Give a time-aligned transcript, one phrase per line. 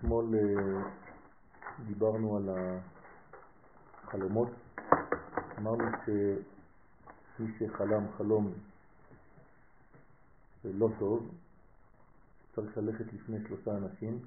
[0.00, 0.82] אתמול אה,
[1.86, 2.48] דיברנו על
[4.04, 4.48] החלומות,
[5.58, 5.84] אמרנו
[7.36, 8.52] שמי שחלם חלום
[10.64, 11.28] לא טוב,
[12.54, 14.18] צריך ללכת לפני שלושה אנשים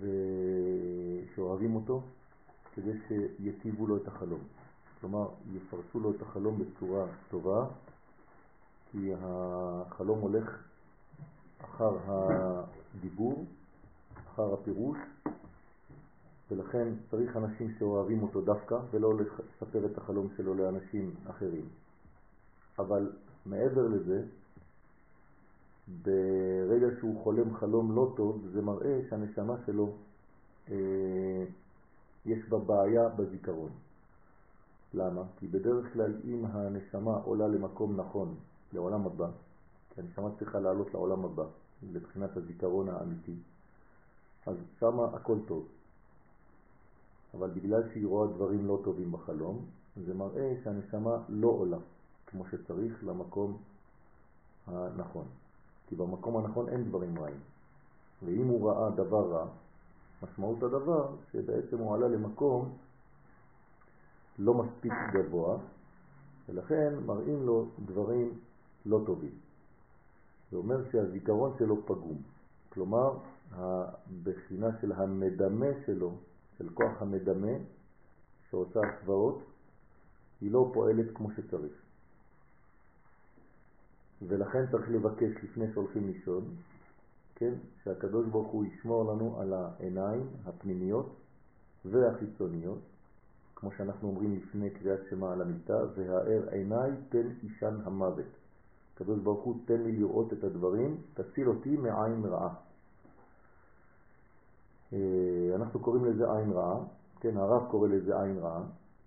[0.00, 2.02] ושאוהבים אותו
[2.74, 4.40] כדי שיטיבו לו את החלום.
[5.00, 7.66] כלומר, יפרסו לו את החלום בצורה טובה,
[8.92, 10.62] כי החלום הולך
[11.64, 11.96] אחר
[12.98, 13.44] הדיבור,
[14.14, 14.98] אחר הפירוש,
[16.50, 21.64] ולכן צריך אנשים שאוהבים אותו דווקא, ולא לספר את החלום שלו לאנשים אחרים.
[22.78, 23.12] אבל
[23.46, 24.22] מעבר לזה,
[26.02, 29.92] ברגע שהוא חולם חלום לא טוב, זה מראה שהנשמה שלו,
[30.70, 31.44] אה,
[32.26, 33.70] יש בה בעיה בזיכרון.
[34.94, 35.22] למה?
[35.38, 38.34] כי בדרך כלל אם הנשמה עולה למקום נכון,
[38.72, 39.28] לעולם הבא,
[39.94, 41.44] כי הנשמה צריכה לעלות לעולם הבא,
[41.92, 43.34] לבחינת הזיכרון האמיתי,
[44.46, 45.68] אז שם הכל טוב.
[47.34, 49.64] אבל בגלל שהיא רואה דברים לא טובים בחלום,
[50.06, 51.78] זה מראה שהנשמה לא עולה
[52.26, 53.56] כמו שצריך למקום
[54.66, 55.24] הנכון.
[55.88, 57.40] כי במקום הנכון אין דברים רעים.
[58.22, 59.46] ואם הוא ראה דבר רע,
[60.22, 62.76] משמעות הדבר שבעצם הוא עלה למקום
[64.38, 65.58] לא מספיק גבוה,
[66.48, 68.38] ולכן מראים לו דברים
[68.86, 69.49] לא טובים.
[70.50, 72.22] זה אומר שהזיכרון שלו פגום.
[72.68, 73.18] כלומר,
[73.50, 76.12] הבחינה של המדמה שלו,
[76.58, 77.52] של כוח המדמה
[78.50, 79.42] שעושה הצבעות,
[80.40, 81.72] היא לא פועלת כמו שצריך.
[84.28, 86.44] ולכן צריך לבקש לפני שהולכים לישון,
[87.34, 87.52] כן,
[87.84, 91.06] שהקדוש ברוך הוא ישמור לנו על העיניים הפנימיות
[91.84, 92.78] והחיצוניות,
[93.54, 98.39] כמו שאנחנו אומרים לפני קריאת שמה על המיטה, והאר עיניי תן אישן המוות.
[99.00, 102.54] הקדוש ברוך הוא תן לי לראות את הדברים, תציל אותי מעין רעה.
[104.92, 106.84] אה, אנחנו קוראים לזה עין רעה,
[107.20, 108.62] כן, הרב קורא לזה עין רעה.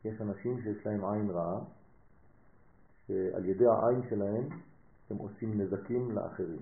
[0.06, 1.60] יש אנשים שיש להם עין רעה,
[3.08, 4.50] שעל ידי העין שלהם
[5.10, 6.62] הם עושים נזקים לאחרים.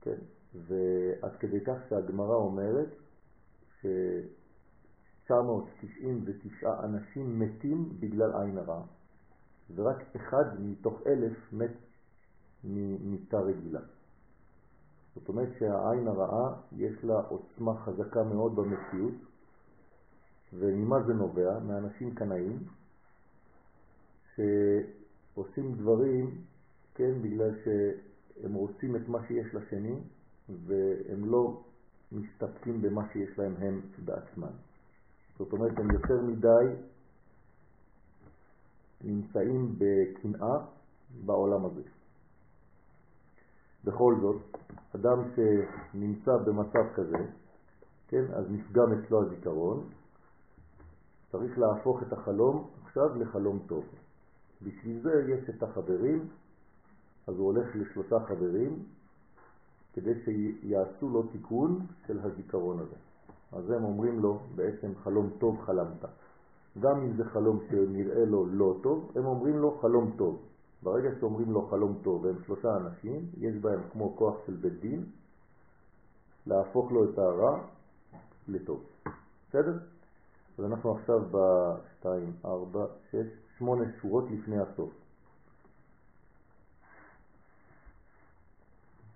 [0.00, 0.18] כן,
[0.54, 2.88] ועד כדי כך שהגמרא אומרת
[3.82, 8.82] ש-999 אנשים מתים בגלל עין הרע,
[9.74, 11.76] ורק אחד מתוך אלף מת
[12.64, 13.80] ממיטה רגילה.
[15.14, 19.14] זאת אומרת שהעין הרעה יש לה עוצמה חזקה מאוד במציאות,
[20.52, 21.58] וממה זה נובע?
[21.58, 22.58] מאנשים קנאים,
[24.34, 26.30] שעושים דברים,
[26.94, 30.00] כן, בגלל שהם רוצים את מה שיש לשני,
[30.66, 31.62] והם לא
[32.12, 34.52] מסתפקים במה שיש להם הם בעצמם.
[35.38, 36.74] זאת אומרת, הם יותר מדי
[39.04, 40.58] נמצאים בקנאה
[41.24, 41.82] בעולם הזה.
[43.84, 44.56] בכל זאת,
[44.94, 47.26] אדם שנמצא במצב כזה,
[48.08, 49.88] כן, אז נפגם אצלו הזיכרון,
[51.32, 53.84] צריך להפוך את החלום עכשיו לחלום טוב.
[54.62, 56.28] בשביל זה יש את החברים,
[57.26, 58.82] אז הוא הולך לשלושה חברים,
[59.92, 62.96] כדי שיעשו לו תיקון של הזיכרון הזה.
[63.52, 66.04] אז הם אומרים לו בעצם חלום טוב חלמת.
[66.80, 70.42] גם אם זה חלום שנראה לו לא טוב, הם אומרים לו חלום טוב.
[70.82, 75.04] ברגע שאומרים לו חלום טוב והם שלושה אנשים, יש בהם כמו כוח של בית דין,
[76.46, 77.60] להפוך לו את הרע
[78.48, 78.82] לטוב.
[79.48, 79.78] בסדר?
[80.58, 82.06] אז אנחנו עכשיו ב-2,
[82.44, 83.16] 4, 6,
[83.58, 84.90] 8 שורות לפני הסוף.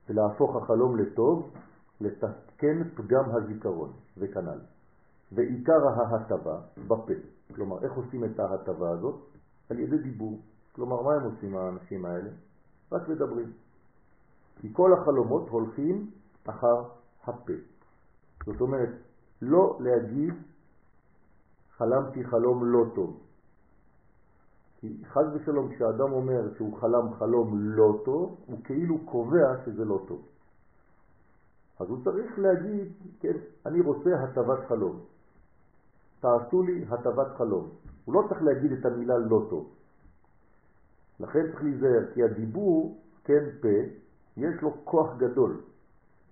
[0.09, 1.51] ולהפוך החלום לטוב,
[2.01, 4.59] לתקן פגם הזיכרון, וכנ"ל.
[5.33, 7.13] ועיקר ההטבה בפה.
[7.53, 9.21] כלומר, איך עושים את ההטבה הזאת?
[9.71, 10.41] על ידי דיבור.
[10.73, 12.31] כלומר, מה הם עושים האנשים האלה?
[12.93, 13.53] רק מדברים.
[14.61, 16.11] כי כל החלומות הולכים
[16.45, 16.83] אחר
[17.25, 17.53] הפה.
[18.47, 18.91] זאת אומרת,
[19.43, 20.35] לא להגיד
[21.77, 23.21] חלמתי חלום לא טוב.
[24.81, 30.05] כי חז ושלום, כשאדם אומר שהוא חלם חלום לא טוב, הוא כאילו קובע שזה לא
[30.09, 30.23] טוב.
[31.81, 35.01] אז הוא צריך להגיד, כן, אני רוצה הטבת חלום.
[36.23, 37.69] תעשו לי הטבת חלום.
[38.05, 39.71] הוא לא צריך להגיד את המילה לא טוב.
[41.21, 43.79] לכן צריך להיזהר, כי הדיבור, כן פה,
[44.37, 45.61] יש לו כוח גדול.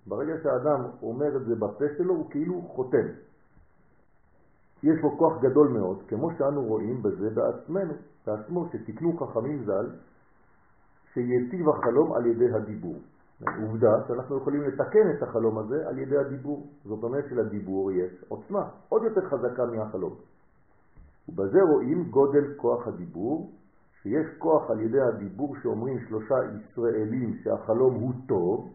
[0.06, 3.06] ברגע שהאדם אומר את זה בפה שלו, הוא כאילו חותם.
[4.82, 7.94] יש לו כוח גדול מאוד, כמו שאנו רואים בזה בעצמנו,
[8.26, 9.87] בעצמו, שתקנו חכמים ז"ל,
[11.14, 12.98] שיטיב החלום על ידי הדיבור.
[13.46, 16.66] עובדה שאנחנו יכולים לתקן את החלום הזה על ידי הדיבור.
[16.84, 20.14] זאת אומרת שלדיבור יש עוצמה עוד יותר חזקה מהחלום.
[21.28, 23.50] ובזה רואים גודל כוח הדיבור,
[24.02, 28.70] שיש כוח על ידי הדיבור שאומרים שלושה ישראלים שהחלום הוא טוב,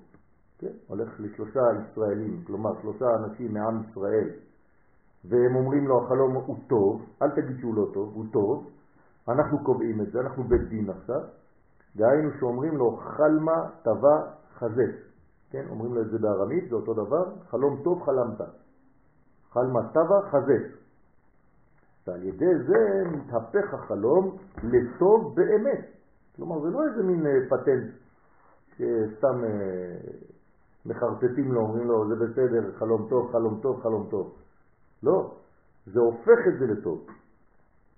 [0.60, 0.72] כן?
[0.88, 4.30] הולך לשלושה ישראלים, כלומר שלושה אנשים מעם ישראל,
[5.26, 8.70] והם אומרים לו החלום הוא טוב, אל תגיד שהוא לא טוב, הוא טוב,
[9.30, 11.22] אנחנו קובעים את זה, אנחנו בית דין עכשיו,
[11.96, 14.96] דהיינו שאומרים לו חלמה טבע חזק,
[15.50, 15.66] כן?
[15.70, 18.42] אומרים לו את זה בארמית, זה אותו דבר, חלום טוב חלמת,
[19.52, 20.86] חלמה טבע חזק.
[22.08, 25.86] ועל ידי זה מתהפך החלום לטוב באמת.
[26.36, 27.92] כלומר, זה לא איזה מין אה, פטנט
[28.72, 29.98] שסתם אה,
[30.86, 34.36] מחרטטים לו, אומרים לו, זה בסדר, חלום טוב, חלום טוב, חלום טוב.
[35.04, 35.32] לא,
[35.86, 37.08] זה הופך את זה לטוב.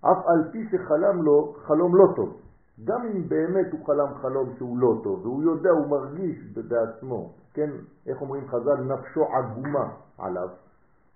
[0.01, 2.42] אף על פי שחלם לו חלום לא טוב.
[2.85, 7.69] גם אם באמת הוא חלם חלום שהוא לא טוב, והוא יודע, הוא מרגיש בעצמו, כן,
[8.07, 10.50] איך אומרים חז"ל, נפשו עגומה עליו.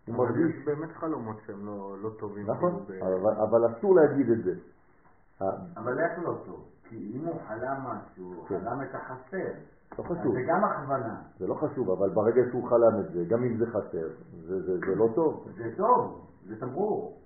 [0.07, 2.49] הוא מרגיש באמת חלומות שהם לא, לא טובים.
[2.49, 4.53] נכון, כאילו אבל, אבל אסור להגיד את זה.
[5.77, 6.65] אבל איך לא טוב?
[6.89, 8.59] כי אם הוא חלם משהו, כן.
[8.59, 9.51] חלם את החסר.
[9.99, 10.33] לא חשוב.
[10.33, 11.21] זה גם הכוונה.
[11.39, 14.07] זה לא חשוב, אבל ברגע שהוא חלם את זה, גם אם זה חסר,
[14.47, 15.47] זה, זה, זה לא טוב.
[15.57, 17.17] זה טוב, זה תמרור.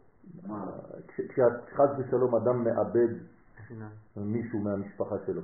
[1.07, 3.09] כשחס ושלום אדם מאבד
[4.17, 5.41] מישהו מהמשפחה שלו,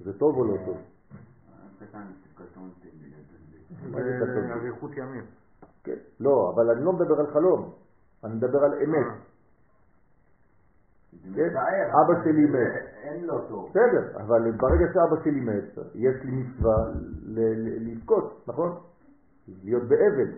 [0.00, 0.76] זה טוב או לא טוב?
[4.20, 5.24] זה אריכות ימים.
[5.84, 7.72] כן, לא, אבל אני לא מדבר על חלום,
[8.24, 9.06] אני מדבר על אמת.
[9.06, 9.32] אה.
[11.34, 11.48] כן?
[12.04, 12.92] אבא שלי מת.
[13.02, 13.70] אין לו טוב.
[13.70, 16.76] בסדר, אבל ברגע שאבא שלי מת, יש לי מצווה
[17.80, 18.78] לבכות, נכון?
[19.64, 20.32] להיות באבל.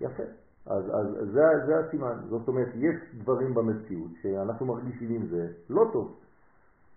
[0.00, 0.22] יפה.
[0.66, 2.18] אז, אז זה, זה הסימן.
[2.28, 6.16] זאת אומרת, יש דברים במציאות שאנחנו מרגישים עם זה לא טוב.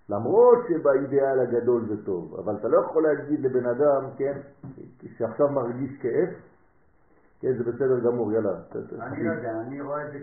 [0.09, 4.37] למרות שבאידאל הגדול זה טוב, אבל אתה לא יכול להגיד לבן אדם, כן,
[5.17, 6.29] שעכשיו מרגיש כאב,
[7.39, 8.55] כן, זה בסדר גמור, יאללה.
[9.01, 10.19] אני לא יודע, אני רואה את זה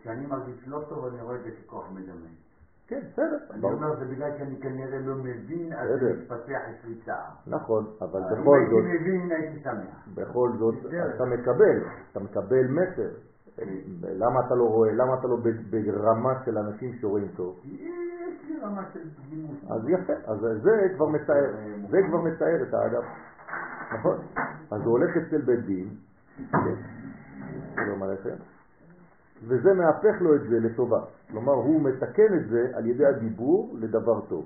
[0.00, 2.26] כשאני מרגיש לא טוב, אני רואה את זה ככוח מדמה.
[2.90, 3.38] כן, בסדר.
[3.50, 7.30] אני אומר, זה בגלל שאני כנראה לא מבין, אז זה מתפתח אצלי צער.
[7.46, 8.44] נכון, אבל בכל זאת...
[8.44, 10.08] אם הייתי מבין, הייתי שמח.
[10.14, 10.74] בכל זאת,
[11.14, 11.76] אתה מקבל,
[12.12, 13.10] אתה מקבל מסר.
[14.02, 15.36] למה אתה לא רואה, למה אתה לא
[15.70, 17.60] ברמה של אנשים שרואים טוב?
[17.64, 19.56] יש לי רמה של דימות.
[19.70, 21.50] אז יפה, אז זה כבר מתאר,
[21.90, 23.02] זה כבר מתאר את האדם.
[23.98, 24.18] נכון?
[24.70, 25.88] אז הוא הולך אצל בית דין,
[26.36, 26.74] כן.
[27.74, 28.36] שלום עליכם.
[29.48, 31.00] וזה מהפך לו את זה לטובה.
[31.30, 34.44] כלומר, הוא מתקן את זה על ידי הדיבור לדבר טוב.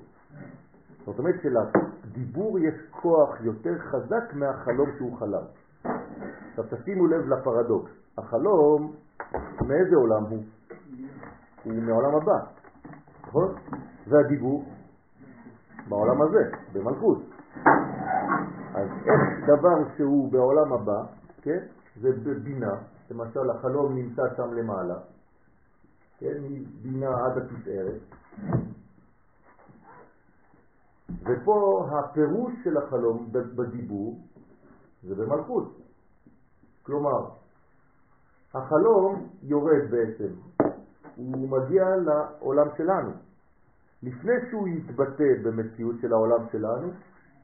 [1.06, 5.44] זאת אומרת שלדיבור יש כוח יותר חזק מהחלום שהוא חלם.
[6.50, 7.90] עכשיו תשימו לב לפרדוקס.
[8.18, 8.92] החלום,
[9.66, 10.42] מאיזה עולם הוא?
[11.64, 12.38] הוא מעולם הבא,
[13.26, 13.54] נכון?
[14.08, 14.64] והדיבור
[15.88, 17.18] בעולם הזה, במלכות.
[18.74, 21.02] אז איך דבר שהוא בעולם הבא,
[21.42, 21.58] כן?
[22.00, 22.74] זה בבינה,
[23.10, 24.98] למשל החלום נמצא שם למעלה,
[26.18, 28.00] כן, מבינה עד התפארת,
[31.22, 34.20] ופה הפירוש של החלום בדיבור
[35.02, 35.76] זה במלכות.
[36.82, 37.28] כלומר,
[38.54, 40.32] החלום יורד בעצם,
[41.16, 43.10] הוא מגיע לעולם שלנו.
[44.02, 46.90] לפני שהוא יתבטא במציאות של העולם שלנו,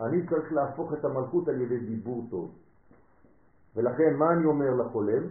[0.01, 2.55] אני צריך להפוך את המלכות על ידי דיבור טוב.
[3.77, 5.23] ולכן מה אני אומר לחולם?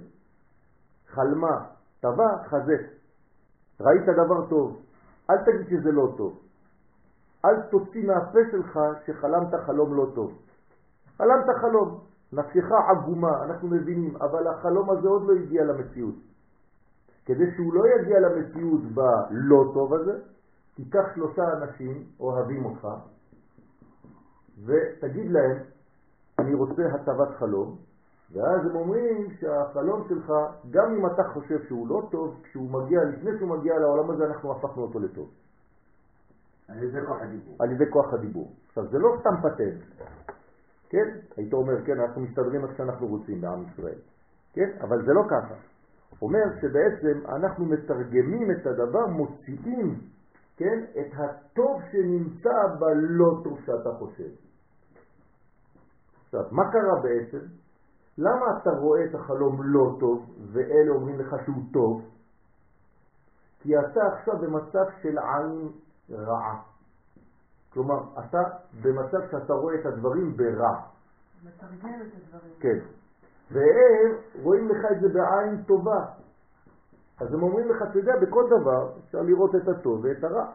[1.07, 1.65] חלמה,
[1.99, 2.81] טבע, חזק.
[3.79, 4.81] ראית דבר טוב,
[5.29, 6.39] אל תגיד שזה לא טוב.
[7.45, 10.37] אל תוציא מהפה שלך שחלמת חלום לא טוב.
[11.17, 11.99] חלמת חלום,
[12.33, 16.15] נפשך עגומה, אנחנו מבינים, אבל החלום הזה עוד לא הגיע למציאות.
[17.25, 20.19] כדי שהוא לא יגיע למציאות בלא טוב הזה,
[20.75, 22.87] תיקח שלושה אנשים אוהבים אותך
[24.65, 25.57] ותגיד להם,
[26.39, 27.77] אני רוצה הטבת חלום,
[28.33, 30.31] ואז הם אומרים שהחלום שלך,
[30.69, 34.51] גם אם אתה חושב שהוא לא טוב, כשהוא מגיע, לפני שהוא מגיע לעולם הזה, אנחנו
[34.51, 35.29] הפכנו אותו לטוב.
[36.69, 37.55] על ידי כוח הדיבור.
[37.59, 38.51] על ידי כוח הדיבור.
[38.67, 40.09] עכשיו, זה לא סתם פטנט,
[40.89, 41.07] כן?
[41.37, 43.99] היית אומר, כן, אנחנו מסתדרים איך שאנחנו רוצים בעם ישראל,
[44.53, 44.69] כן?
[44.81, 45.55] אבל זה לא ככה.
[46.21, 49.99] אומר שבעצם אנחנו מתרגמים את הדבר, מוציאים,
[50.57, 54.29] כן, את הטוב שנמצא בלא טוב שאתה חושב.
[56.25, 57.45] עכשיו, מה קרה בעצם?
[58.21, 62.01] למה אתה רואה את החלום לא טוב ואלה אומרים לך שהוא טוב?
[63.59, 65.69] כי אתה עכשיו במצב של עין
[66.11, 66.61] רעה.
[67.73, 68.37] כלומר, אתה
[68.81, 70.81] במצב שאתה רואה את הדברים ברע.
[71.43, 72.53] מתרגם את הדברים.
[72.59, 72.79] כן.
[73.51, 76.05] והם רואים לך את זה בעין טובה.
[77.19, 80.51] אז הם אומרים לך, אתה יודע, בכל דבר אפשר לראות את הטוב ואת הרע.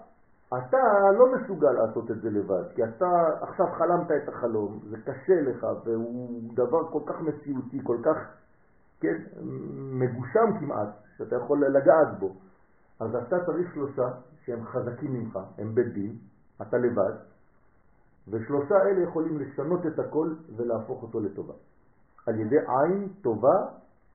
[0.48, 3.06] אתה לא מסוגל לעשות את זה לבד, כי אתה
[3.40, 8.16] עכשיו חלמת את החלום, זה קשה לך, והוא דבר כל כך מציאותי, כל כך,
[9.00, 9.16] כן,
[9.74, 12.32] מגושם כמעט, שאתה יכול לגעת בו.
[13.00, 14.08] אז אתה צריך שלושה
[14.44, 16.16] שהם חזקים ממך, הם בית דין,
[16.62, 17.14] אתה לבד,
[18.28, 21.54] ושלושה אלה יכולים לשנות את הכל ולהפוך אותו לטובה.
[22.26, 23.66] על ידי עין טובה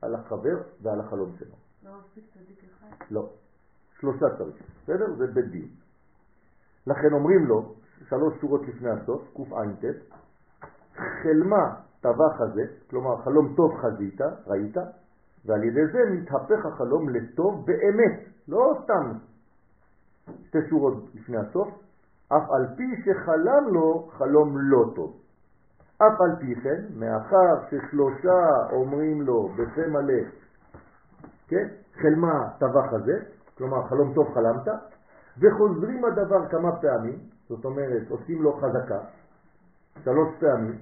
[0.01, 1.55] על החבר ועל החלום שלו.
[1.83, 3.05] לא מספיק צדיק אחד?
[3.11, 3.29] לא.
[3.99, 5.15] שלושה צריך, בסדר?
[5.17, 5.67] זה בית דין.
[6.87, 7.73] לכן אומרים לו,
[8.09, 9.85] שלוש שורות לפני הסוף, קע"ט,
[10.95, 14.77] חלמה טבח הזה, כלומר חלום טוב חזית, ראית,
[15.45, 19.11] ועל ידי זה מתהפך החלום לטוב באמת, לא סתם
[20.47, 21.67] שתי שורות לפני הסוף,
[22.27, 25.17] אף על פי שחלם לו חלום לא טוב.
[25.97, 28.39] אף על פי כן, מאחר ששלושה
[28.71, 30.23] אומרים לו בפה מלא,
[31.47, 31.67] כן,
[32.01, 33.19] חלמה טבח הזה,
[33.57, 34.67] כלומר חלום טוב חלמת,
[35.39, 37.19] וחוזרים הדבר כמה פעמים,
[37.49, 38.99] זאת אומרת עושים לו חזקה,
[40.03, 40.77] שלוש פעמים,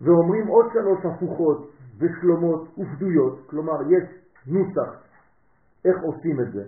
[0.00, 4.04] ואומרים עוד שלוש הפוכות ושלומות ופדויות, כלומר יש
[4.46, 5.02] נוסח
[5.84, 6.64] איך עושים את זה.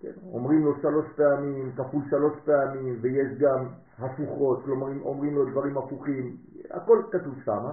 [0.00, 0.12] כן?
[0.32, 3.66] אומרים לו שלוש פעמים, כפול שלוש פעמים, ויש גם
[3.98, 6.36] הפוכות, כלומר אומרים לו דברים הפוכים,
[6.70, 7.64] הכל כתוב שם,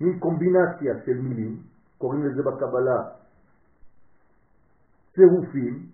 [0.00, 1.56] מין קומבינציה של מילים,
[1.98, 3.02] קוראים לזה בקבלה
[5.16, 5.86] צירופים,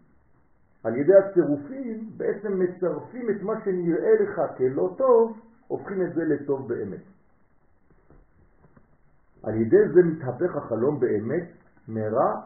[0.85, 5.39] על ידי הצירופים בעצם מצרפים את מה שנראה לך כלא טוב,
[5.69, 7.03] הופכים את זה לטוב באמת.
[9.43, 11.49] על ידי זה מתהפך החלום באמת
[11.89, 12.41] מרע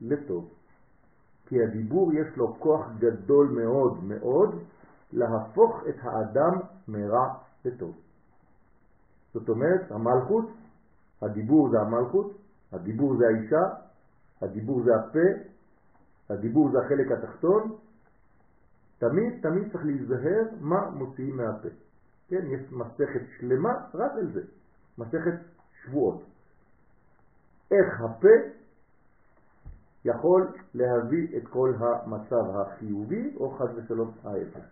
[0.00, 0.50] לטוב.
[1.46, 4.62] כי הדיבור יש לו כוח גדול מאוד מאוד
[5.12, 7.34] להפוך את האדם מרע
[7.64, 7.96] לטוב.
[9.34, 10.50] זאת אומרת, המלכות,
[11.22, 12.32] הדיבור זה המלכות,
[12.72, 13.64] הדיבור זה האישה,
[14.42, 15.51] הדיבור זה הפה,
[16.30, 17.76] הדיבור זה החלק התחתון,
[18.98, 21.68] תמיד תמיד צריך להיזהר מה מוציאים מהפה.
[22.28, 24.42] כן, יש מסכת שלמה רק על זה,
[24.98, 25.34] מסכת
[25.84, 26.22] שבועות.
[27.70, 28.28] איך הפה
[30.04, 34.64] יכול להביא את כל המצב החיובי או חד ושלום ההפך.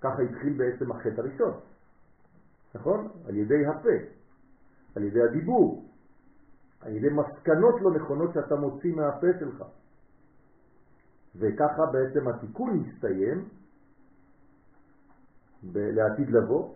[0.00, 1.52] ככה התחיל בעצם החטא הראשון,
[2.74, 3.08] נכון?
[3.28, 3.96] על ידי הפה,
[4.96, 5.84] על ידי הדיבור,
[6.80, 9.64] על ידי מסקנות לא נכונות שאתה מוציא מהפה שלך.
[11.36, 13.48] וככה בעצם התיקון מסתיים
[15.62, 16.74] לעתיד לבוא.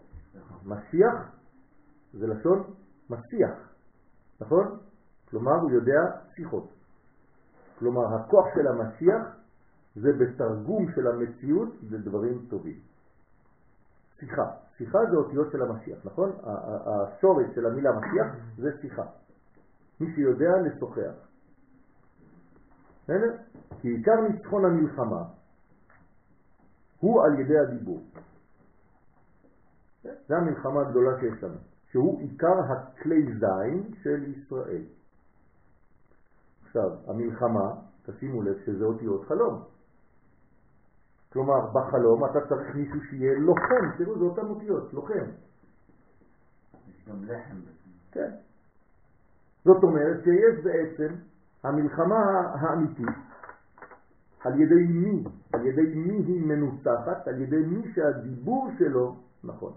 [0.64, 1.14] משיח
[2.12, 2.62] זה לשון
[3.10, 3.74] משיח,
[4.40, 4.78] נכון?
[5.30, 6.00] כלומר הוא יודע
[6.34, 6.68] שיחות.
[7.78, 9.36] כלומר הכוח של המשיח
[9.96, 12.78] זה בתרגום של המציאות לדברים טובים.
[14.20, 16.32] שיחה, שיחה זה אותיות של המשיח, נכון?
[16.86, 19.04] השורש של המילה משיח זה שיחה.
[20.00, 21.14] מי שיודע לשוחח.
[23.04, 23.36] בסדר?
[23.80, 25.22] כי עיקר ניצחון המלחמה
[27.00, 28.02] הוא על ידי הדיבור.
[30.02, 31.56] זה המלחמה הגדולה שיש לנו,
[31.90, 34.82] שהוא עיקר הכלי זין של ישראל.
[36.66, 37.74] עכשיו, המלחמה,
[38.06, 39.62] תשימו לב שזה אותיות חלום.
[41.32, 45.26] כלומר, בחלום אתה צריך מישהו שיהיה לוחם, תראו, זה אותם אותיות, לוחם.
[46.88, 47.56] יש גם לחם.
[48.12, 48.30] כן.
[49.64, 51.14] זאת אומרת שיש בעצם
[51.64, 52.20] המלחמה
[52.60, 53.16] האמיתית,
[54.44, 55.24] על ידי מי?
[55.52, 57.28] על ידי מי היא מנוסחת?
[57.28, 59.72] על ידי מי שהדיבור שלו נכון.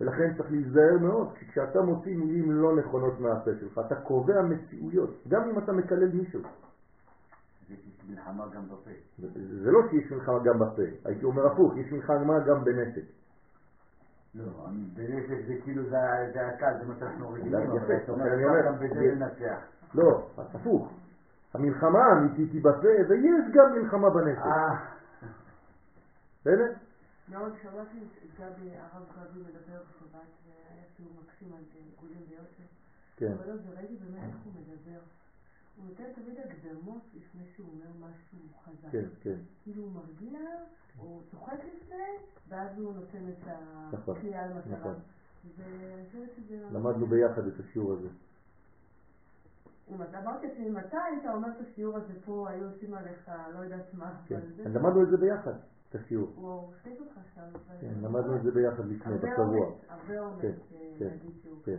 [0.00, 5.10] ולכן צריך להיזהר מאוד, כי כשאתה מוציא מילים לא נכונות מהפה שלך, אתה קובע מציאויות,
[5.28, 6.40] גם אם אתה מקלל מישהו.
[7.70, 7.78] יש
[8.10, 8.90] מלחמה גם בפה.
[9.62, 13.04] זה לא שיש מלחמה גם בפה, הייתי אומר הפוך, יש מלחמה גם בנשק.
[14.34, 14.44] לא,
[14.94, 18.66] בנשק זה כאילו זה הקל, זה מה שאנחנו רגילים, יפה, אבל אתה אומר, אני אומר,
[18.66, 19.75] גם בזה לנצח.
[19.94, 20.92] לא, הפוך.
[21.54, 24.38] המלחמה האמיתית היא בפה, ויש גם מלחמה בנשק.
[24.38, 24.76] אה,
[26.40, 26.72] בסדר?
[27.28, 31.62] מאוד שמעתי את גבי, הרב גבי מדבר בשבת, והיה שיעור מקסים על
[32.00, 32.70] גולים ביוסף.
[33.16, 35.00] כן, אבל לא, וראיתי באמת איך הוא מדבר.
[35.76, 38.92] הוא נותן תמיד הקדמות לפני שהוא אומר משהו חזק.
[38.92, 39.36] כן, כן.
[39.62, 40.40] כאילו הוא מרגיע,
[40.98, 41.96] הוא צוחק לפני,
[42.48, 43.48] ואז הוא נותן את
[43.92, 44.78] נכון, הקליעה למטרה.
[44.78, 44.94] נכון.
[45.56, 46.64] ואני חושבת שזה...
[46.72, 48.08] למדנו ביחד את השיעור הזה.
[49.94, 54.14] אמרתי שאם אתה היית אומר את השיעור הזה פה, היו עושים עליך לא יודעת מה.
[54.26, 55.52] כן, זה- למדנו את זה ביחד,
[55.90, 56.32] את השיעור.
[56.36, 57.58] הוא הפסיק אותך שם.
[57.80, 59.70] כן, למדנו את זה ביחד לפני, בשבוע.
[59.88, 61.76] הרבה אומץ כן, אה, כן, להגיד שהוא כן.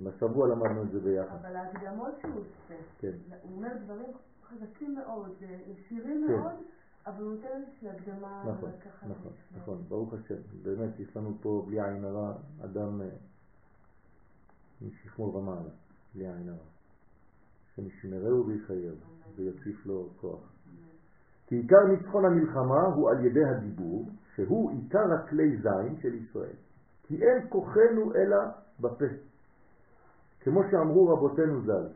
[0.00, 1.36] בשבוע למדנו את זה ביחד.
[1.36, 3.12] אבל ההקדמות שהוא עושה, כן.
[3.42, 4.10] הוא אומר דברים
[4.44, 6.32] חזקים מאוד, אה, ישירים כן.
[6.32, 6.54] מאוד,
[7.06, 8.70] אבל הוא נותן איזושהי הקדמה, נכון,
[9.08, 9.32] נכון.
[9.56, 10.34] נכון, ברוך השם.
[10.62, 12.32] באמת, יש לנו פה בלי עין הרע
[12.64, 13.06] אדם אה,
[14.82, 15.70] משכמו ומעלה,
[16.14, 16.75] בלי עין הרע.
[17.76, 18.94] שנשמרהו ויחייב
[19.36, 20.52] ויוסיף לו כוח.
[21.46, 26.56] כי עיקר ניצחון המלחמה הוא על ידי הדיבור, שהוא עיקר הכלי זין של ישראל.
[27.06, 28.36] כי אין כוחנו אלא
[28.80, 29.04] בפה.
[30.40, 31.86] כמו שאמרו רבותינו ז"ל.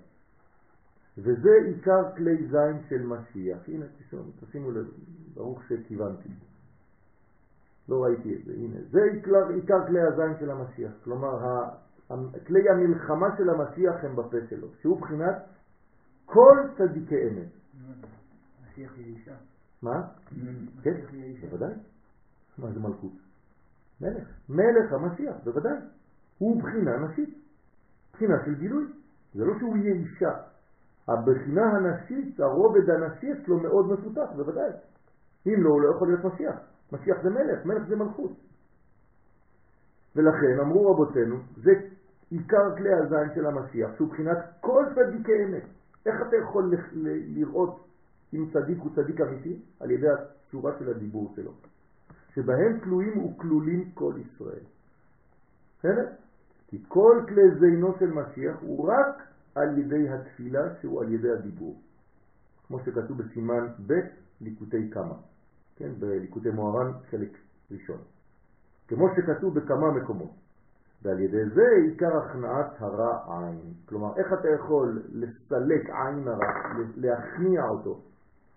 [1.18, 3.58] וזה עיקר כלי זין של משיח.
[3.68, 4.86] הנה, תשימו, תשימו לב,
[5.34, 6.28] ברוך שכיוונתי.
[7.88, 8.76] לא ראיתי את זה, הנה.
[8.90, 10.92] זה עיקר, עיקר כלי הזין של המשיח.
[11.04, 11.62] כלומר,
[12.46, 15.36] כלי המלחמה של המשיח הם בפה שלו, שהוא בחינת
[16.32, 17.48] כל צדיקי אמת.
[18.64, 19.34] משיח יהיה אישה.
[19.82, 20.02] מה?
[20.82, 20.94] כן,
[21.40, 21.74] בוודאי.
[22.58, 23.12] מה זה מלכות?
[24.00, 24.28] מלך.
[24.48, 25.78] מלך המשיח, בוודאי.
[26.38, 27.38] הוא בחינה נשית.
[28.12, 28.84] בחינה של גילוי.
[29.34, 30.32] זה לא שהוא יהיה אישה.
[31.08, 34.70] הבחינה הנשית, הרובד הנשי אצלו מאוד מפותח, בוודאי.
[35.46, 36.56] אם לא, הוא לא יכול להיות משיח.
[36.92, 38.32] משיח זה מלך, מלך זה מלכות.
[40.16, 41.70] ולכן אמרו רבותינו, זה
[42.30, 45.79] עיקר כלי הזין של המשיח, שהוא בחינת כל צדיקי אמת.
[46.06, 46.74] איך אתה יכול
[47.34, 47.86] לראות
[48.34, 49.58] אם צדיק הוא צדיק אמיתי?
[49.80, 51.52] על ידי הצורה של הדיבור שלו.
[52.34, 54.64] שבהם תלויים וכלולים כל ישראל.
[55.78, 56.06] בסדר?
[56.68, 59.22] כי כל כלי זינו של משיח הוא רק
[59.54, 61.80] על ידי התפילה שהוא על ידי הדיבור.
[62.66, 63.92] כמו שכתוב בסימן ב'
[64.40, 65.14] ליקוטי כמה,
[65.76, 67.38] כן, בליקוטי מוהר"ן חלק
[67.70, 67.98] ראשון.
[68.88, 70.30] כמו שכתוב בכמה מקומות.
[71.02, 73.60] ועל ידי זה עיקר הכנעת הרע עין.
[73.88, 76.52] כלומר, איך אתה יכול לסלק עין הרע,
[76.96, 78.00] להכניע אותו?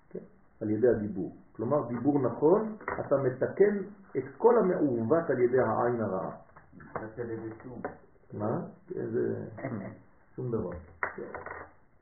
[0.09, 0.19] כן?
[0.61, 1.35] על ידי הדיבור.
[1.55, 3.77] כלומר, דיבור נכון, אתה מתקן
[4.17, 6.31] את כל המעוות על ידי העין הרעה.
[8.33, 8.59] מה?
[8.89, 9.45] זה
[10.35, 10.69] שום דבר.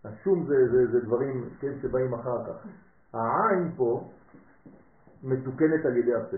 [0.06, 2.68] השום זה, זה, זה דברים כן, שבאים אחר כך.
[3.14, 4.10] העין פה
[5.24, 6.38] מתוקנת על ידי הפה.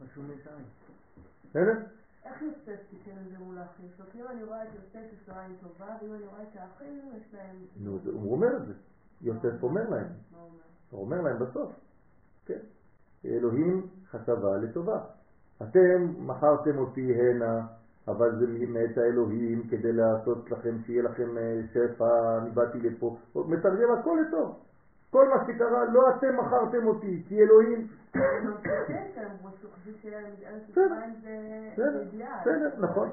[0.00, 0.64] השום יש עין.
[1.50, 1.95] בסדר?
[2.26, 4.06] איך יוסף תיקן את זה מול האחים שלו?
[4.12, 7.00] כי אם אני רואה את יוסף יש לו עין טובה, ואם אני רואה את האחים
[7.16, 7.56] יש להם...
[7.76, 8.72] נו, הוא אומר את זה.
[9.22, 10.06] יוסף אומר להם.
[10.90, 11.20] הוא אומר?
[11.20, 11.72] להם בסוף.
[12.46, 12.58] כן.
[13.24, 15.00] אלוהים חשבה לטובה.
[15.62, 17.66] אתם מכרתם אותי הנה,
[18.08, 23.16] אבל זה מאת האלוהים כדי לעשות לכם, שיהיה לכם אה, שפע, אני באתי לפה.
[23.34, 24.58] מתרגם הכל לטוב.
[25.10, 27.86] כל מה שקרה, לא אתם מכרתם אותי, כי אלוהים...
[32.40, 33.08] בסדר, נכון,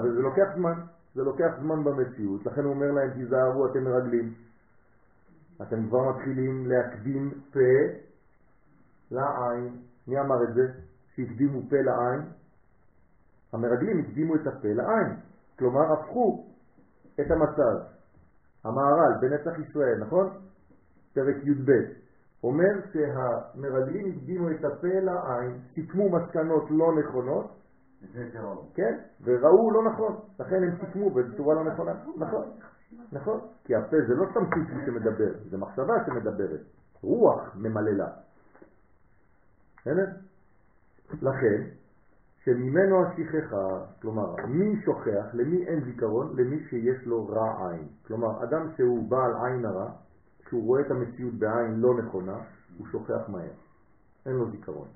[0.00, 0.74] אבל זה לוקח זמן,
[1.14, 4.34] זה לוקח זמן במציאות, לכן הוא אומר להם, תיזהרו, אתם מרגלים.
[5.62, 7.60] אתם כבר מתחילים להקדים פה
[9.10, 9.76] לעין.
[10.08, 10.62] מי אמר את זה?
[11.14, 12.22] שהקדימו פה לעין?
[13.52, 15.16] המרגלים הקדימו את הפה לעין.
[15.58, 16.46] כלומר, הפכו
[17.20, 17.86] את המצב.
[18.64, 20.30] המהר"ל בנצח ישראל, נכון?
[21.14, 21.70] פרק י"ב,
[22.46, 27.46] אומר שהמרגלים הקדימו את הפה לעין, סיכמו מסקנות לא נכונות,
[28.74, 32.44] כן, וראו לא נכון, לכן הם סיכמו בצורה לא נכונה, נכון,
[33.12, 36.60] נכון, כי הפה זה לא סתם סיכום שמדבר, זה מחשבה שמדברת,
[37.02, 38.08] רוח ממללה.
[41.22, 41.62] לכן,
[42.44, 46.36] שממנו השכחה, כלומר, מי שוכח, למי אין זיכרון?
[46.36, 47.88] למי שיש לו רע עין.
[48.06, 49.90] כלומר, אדם שהוא בעל עין הרע,
[50.46, 52.38] כשהוא רואה את המציאות בעין לא נכונה,
[52.78, 53.50] הוא שוכח מהר.
[54.26, 54.88] אין לו זיכרון.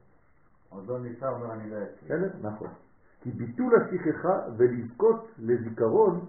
[0.68, 2.16] עוד לא ניסה, אומר אני לא אצלי.
[2.42, 2.68] נכון.
[3.20, 6.20] כי ביטול השכחה ולזכות לזיכרון,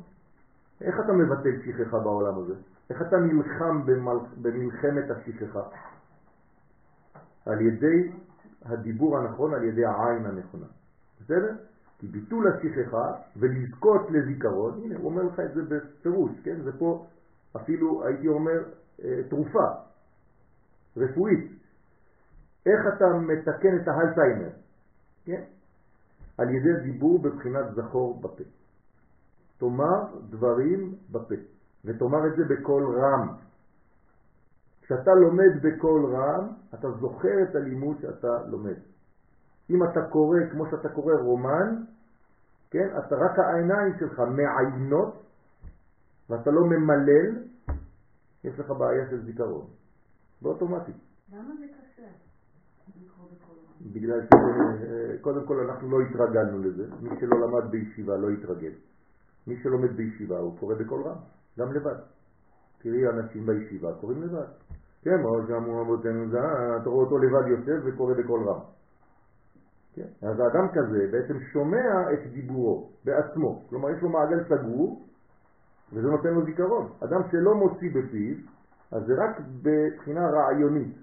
[0.81, 2.53] איך אתה מבטל שכחה בעולם הזה?
[2.89, 4.17] איך אתה נלחם במל...
[4.41, 5.61] במלחמת השכחה?
[7.45, 8.11] על ידי
[8.65, 10.65] הדיבור הנכון, על ידי העין הנכונה.
[11.21, 11.55] בסדר?
[11.99, 16.61] כי ביטול השכחה ולזכות לזיכרון, הנה הוא אומר לך את זה בפירוש, כן?
[16.61, 17.05] זה פה
[17.55, 18.63] אפילו הייתי אומר
[19.29, 19.67] תרופה
[20.97, 21.51] רפואית.
[22.65, 24.49] איך אתה מתקן את ההלציימר?
[25.25, 25.43] כן?
[26.37, 28.43] על ידי דיבור בבחינת זכור בפה.
[29.57, 31.35] תאמר דברים בפה,
[31.85, 33.35] ותאמר את זה בקול רם.
[34.81, 38.77] כשאתה לומד בקול רם, אתה זוכר את הלימוד שאתה לומד.
[39.69, 41.83] אם אתה קורא כמו שאתה קורא רומן,
[42.71, 45.23] כן, אתה רק העיניים שלך מעיינות
[46.29, 47.50] ואתה לא ממלל,
[48.43, 49.65] יש לך בעיה של זיכרון.
[50.41, 50.95] באוטומטית.
[51.33, 52.07] למה זה קשה?
[53.93, 56.87] בגלל שקודם כל אנחנו לא התרגלנו לזה.
[57.01, 58.71] מי שלא למד בישיבה לא התרגל.
[59.47, 61.17] מי שלומד בישיבה הוא קורא בקול רם,
[61.59, 61.95] גם לבד.
[62.81, 64.47] תראי אנשים בישיבה קוראים לבד.
[65.01, 66.37] כן, מה שאמרו אבותינו זה,
[66.81, 68.59] אתה רואה אותו לבד יושב וקורא בקול רם.
[69.93, 70.07] כן?
[70.21, 73.63] אז האדם כזה בעצם שומע את דיבורו בעצמו.
[73.69, 75.07] כלומר, יש לו מעגל סגור
[75.93, 76.89] וזה נותן לו זיכרון.
[77.03, 78.35] אדם שלא מוציא בפיו,
[78.91, 80.95] אז זה רק בבחינה רעיונית,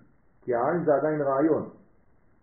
[0.43, 1.69] כי העין זה עדיין רעיון.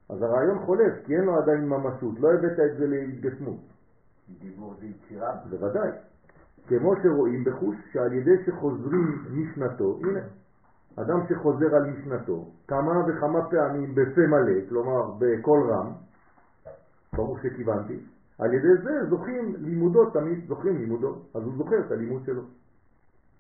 [0.10, 3.60] אז הרעיון חולף, כי אין לו עדיין ממשות, לא הבאת את זה להתגשמות.
[4.40, 5.36] דיבור זה יצירה.
[5.50, 5.90] בוודאי.
[6.68, 10.20] כמו שרואים בחוש שעל ידי שחוזרים משנתו, הנה,
[10.96, 15.92] אדם שחוזר על משנתו כמה וכמה פעמים בפה מלא, כלומר בקול רם,
[17.14, 18.00] ברור שכיוונתי,
[18.40, 22.42] על ידי זה זוכים לימודו, תמיד זוכים לימודו, אז הוא זוכר את הלימוד שלו.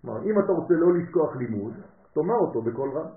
[0.01, 1.73] כלומר, אם אתה רוצה לא לשכוח לימוד,
[2.13, 3.07] תאמר אותו בקול רם.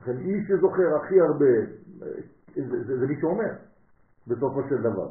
[0.00, 1.46] לכן מי שזוכר הכי הרבה
[2.54, 3.52] זה, זה, זה מי שאומר,
[4.26, 5.10] בסופו של דבר.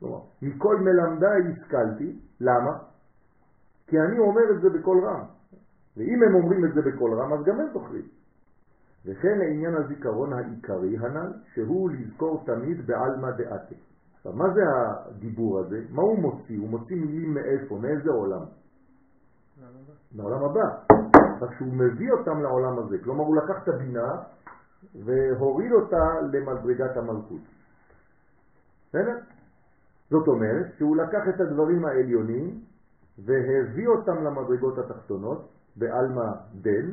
[0.00, 2.78] כלומר, מכל מלמדיי השכלתי, למה?
[3.86, 5.24] כי אני אומר את זה בקול רם.
[5.96, 8.08] ואם הם אומרים את זה בקול רם, אז גם הם זוכרים.
[9.06, 13.89] וכן לעניין הזיכרון העיקרי הנ"ל, שהוא לזכור תמיד בעלמא דעתה.
[14.20, 15.80] עכשיו, מה זה הדיבור הזה?
[15.90, 16.58] מה הוא מוציא?
[16.58, 17.78] הוא מוציא מילים מאיפה?
[17.78, 18.44] מאיזה עולם?
[20.14, 20.94] לעולם הבא.
[21.40, 22.98] רק שהוא מביא אותם לעולם הזה.
[23.04, 24.08] כלומר, הוא לקח את הבינה
[25.04, 27.40] והוריד אותה למדרגת המלכות.
[28.88, 29.18] בסדר?
[30.10, 32.60] זאת אומרת שהוא לקח את הדברים העליונים
[33.18, 36.90] והביא אותם למדרגות התחתונות בעלמא דן,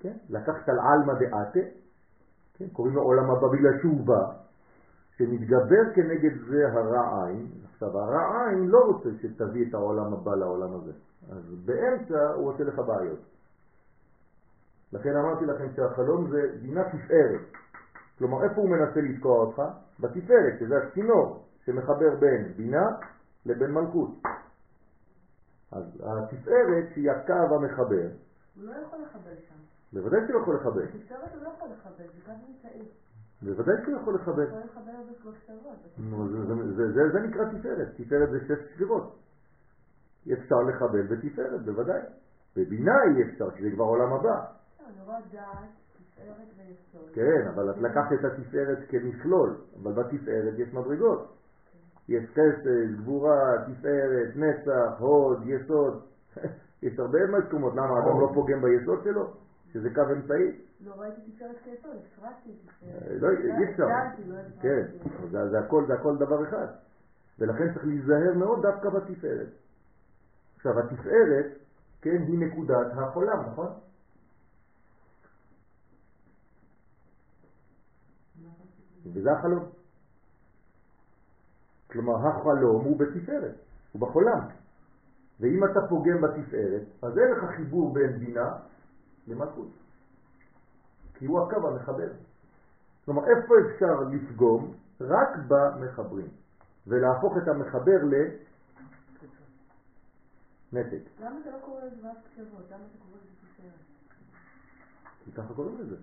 [0.00, 0.16] כן?
[0.28, 1.68] לקח את העלמא דעתה,
[2.54, 2.68] כן?
[2.72, 4.47] קוראים לו עולם הבא בגלל שהוא בא,
[5.18, 7.46] שמתגבר כנגד זה הרע עין.
[7.72, 10.92] עכשיו הרע עין לא רוצה שתביא את העולם הבא לעולם הזה,
[11.30, 13.20] אז באמצע הוא עושה לך בעיות.
[14.92, 17.40] לכן אמרתי לכם שהחלום זה דינה תפארת.
[18.18, 19.62] כלומר, איפה הוא מנסה לתקוע אותך?
[20.00, 22.86] בתפארת, שזה הצינור שמחבר בין בינה
[23.46, 24.10] לבין מלכות.
[25.72, 28.08] אז התפארת שהיא הקו המחבר.
[28.56, 29.54] הוא לא יכול לחבר שם.
[29.92, 30.82] בוודאי שהוא יכול לחבר.
[30.82, 32.88] בתפארת הוא לא יכול לחבר, זה קו אמצעי.
[33.42, 34.42] בוודאי שהוא יכול לחבר.
[34.42, 34.92] הוא יכול לחבר.
[35.98, 36.28] נו,
[37.12, 37.88] זה, נקרא תפארת.
[37.96, 39.18] תפארת זה שש ספירות.
[40.32, 42.00] אפשר לחבל בתפארת, בוודאי.
[42.56, 44.44] בבינה אי אפשר, כי זה כבר עולם הבא.
[46.96, 47.14] לא.
[47.14, 51.34] כן, אבל את לקחת את התפארת כמכלול, אבל בתפארת יש מדרגות.
[52.08, 56.02] יש חסד, גבורה, תפארת, נצח, הוד, יסוד.
[56.82, 59.32] יש הרבה מקומות, למה אדם לא פוגם ביסוד שלו?
[59.72, 60.67] שזה קו אמצעי?
[60.80, 63.02] לא ראיתי תפארת כיסוד, הפרעתי תפארת.
[63.10, 63.86] אה, לא, אי אפשר.
[63.88, 64.36] דעתי, לא.
[64.60, 64.82] כן,
[65.30, 66.66] זה, זה, הכל, זה הכל דבר אחד.
[67.38, 69.48] ולכן צריך להיזהר מאוד דווקא בתפארת.
[70.56, 71.46] עכשיו, התפארת,
[72.00, 73.68] כן, היא נקודת החולם, נכון?
[79.14, 79.64] וזה החלום.
[81.90, 83.54] כלומר, החלום הוא בתפארת,
[83.92, 84.40] הוא בחולם.
[85.40, 88.58] ואם אתה פוגם בתפארת, אז אין לך חיבור בין בינה
[89.26, 89.68] למלכות.
[91.18, 92.08] כי הוא הקו המחבר.
[93.04, 94.74] כלומר, איפה אפשר לפגום?
[95.00, 96.28] רק במחברים.
[96.86, 97.98] ולהפוך את המחבר
[100.72, 101.02] לנתק.
[101.20, 102.70] למה אתה לא קורא לזה ו' קצוות?
[102.70, 103.72] למה קורא לזה תפארת?
[105.24, 105.96] כי ככה קוראים לזה.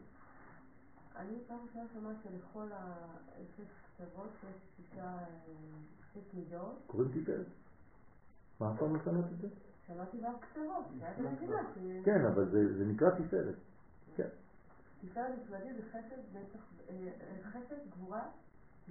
[1.16, 5.18] אני פעם ראשונה שמעת שלכל האפס קצוות יש שישה,
[6.14, 6.76] שש מידות.
[6.88, 7.46] קוראים תפארת.
[8.60, 9.48] מה אף פעם לא שמעת את זה?
[9.88, 10.86] שמעתי ו' קצוות.
[12.06, 13.56] כן, אבל זה, זה נקרא תפארת.
[14.16, 14.28] כן.
[15.10, 16.44] תפארת נפרדי זה חסד, אה,
[16.90, 18.22] אה, חסד, גבורה,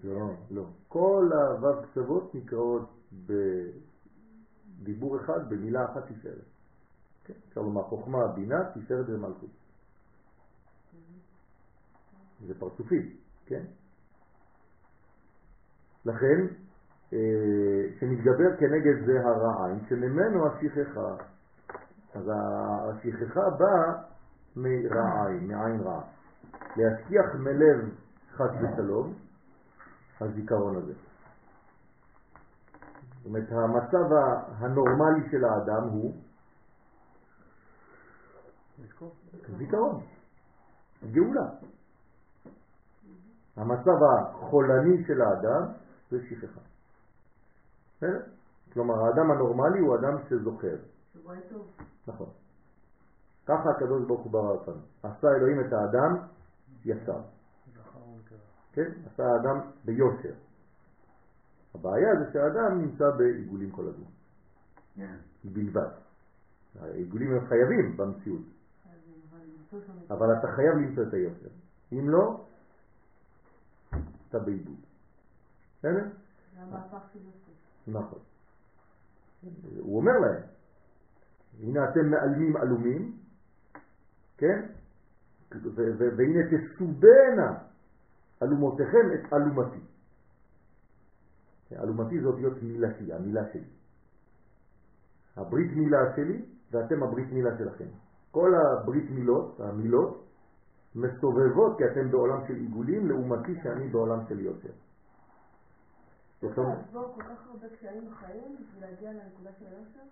[0.04, 0.66] לא, לא.
[0.88, 2.90] כל הו"ב קצוות נקראות
[4.80, 6.44] בדיבור אחד, במילה אחת תפארת.
[7.24, 7.34] כן?
[7.48, 9.50] אפשר לומר חוכמה, בינה, תפארת ומלכות.
[12.46, 13.62] זה פרצופים, כן?
[16.04, 16.46] לכן,
[17.12, 17.18] אה,
[18.00, 21.16] שמתגבר כנגד זה הרע עין, שממנו השכחה.
[22.14, 24.13] אז השכחה באה
[24.56, 26.02] מרע עין, מעין רע.
[26.76, 27.94] להשכיח מלב
[28.32, 29.14] חס ושלום,
[30.20, 30.92] הזיכרון הזה.
[33.16, 34.12] זאת אומרת, המצב
[34.58, 36.14] הנורמלי של האדם הוא
[39.58, 40.00] זיכרון,
[41.12, 41.46] גאולה.
[43.56, 45.72] המצב החולני של האדם
[46.10, 46.60] זה שכחה.
[48.72, 50.76] כלומר, האדם הנורמלי הוא אדם שזוכר.
[52.06, 52.28] נכון.
[53.46, 54.80] ככה הקדוש ברוך הוא ברא אותנו.
[55.02, 56.16] עשה אלוהים את האדם
[56.84, 57.20] ישר.
[58.72, 58.90] כן?
[59.06, 60.34] עשה האדם ביושר.
[61.74, 64.10] הבעיה זה שהאדם נמצא בעיגולים כל הזמן.
[64.96, 65.16] כן.
[65.44, 65.88] בלבד.
[66.80, 68.42] העיגולים הם חייבים במציאות,
[70.10, 71.48] אבל אתה חייב למצוא את היושר.
[71.92, 72.44] אם לא,
[74.28, 74.76] אתה בעיבוד.
[75.78, 76.06] בסדר?
[77.86, 78.18] נכון.
[79.78, 80.42] הוא אומר להם,
[81.60, 83.18] הנה אתם מעלמים עלומים,
[84.36, 84.66] כן?
[85.98, 87.58] והנה תסובנה
[88.42, 89.80] אלומותיכם את אלומתי.
[91.72, 93.70] אלומתי זה אותיות מילתי, המילה שלי.
[95.36, 97.88] הברית מילה שלי ואתם הברית מילה שלכם.
[98.30, 100.24] כל הברית מילות, המילות,
[100.94, 104.34] מסובבות כי אתם בעולם של עיגולים לעומתי שאני בעולם של.
[106.40, 110.06] זאת צריך אומרת, לעבור כל כך הרבה קשיים בחיים בשביל להגיע לנקודה של היושר?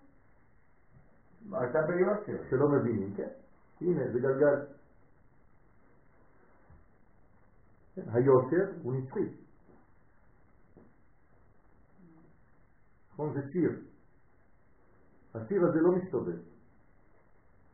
[1.69, 2.43] אתה ביושר.
[2.49, 3.29] שלא מבינים, כן?
[3.83, 4.65] הנה, זה גלגל.
[7.95, 9.43] כן, היושר הוא נצחי.
[13.13, 13.33] נכון?
[13.33, 13.81] זה סיר.
[15.33, 16.39] הסיר הזה לא מסתובב,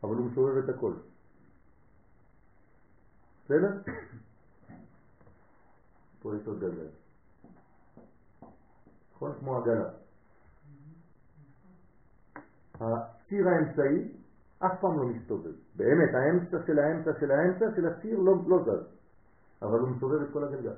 [0.03, 0.93] אבל הוא מסובב את הכל.
[3.45, 3.91] בסדר?
[6.21, 6.89] פה יש עוד גלגל.
[9.13, 9.39] נכון?
[9.39, 9.89] כמו עגלה.
[12.73, 14.18] הציר האמצעי
[14.59, 15.51] אף פעם לא מסתובב.
[15.75, 18.87] באמת, האמצע של האמצע של האמצע של הציר לא, לא זז,
[19.61, 20.73] אבל הוא מסתובב את כל הגלגל.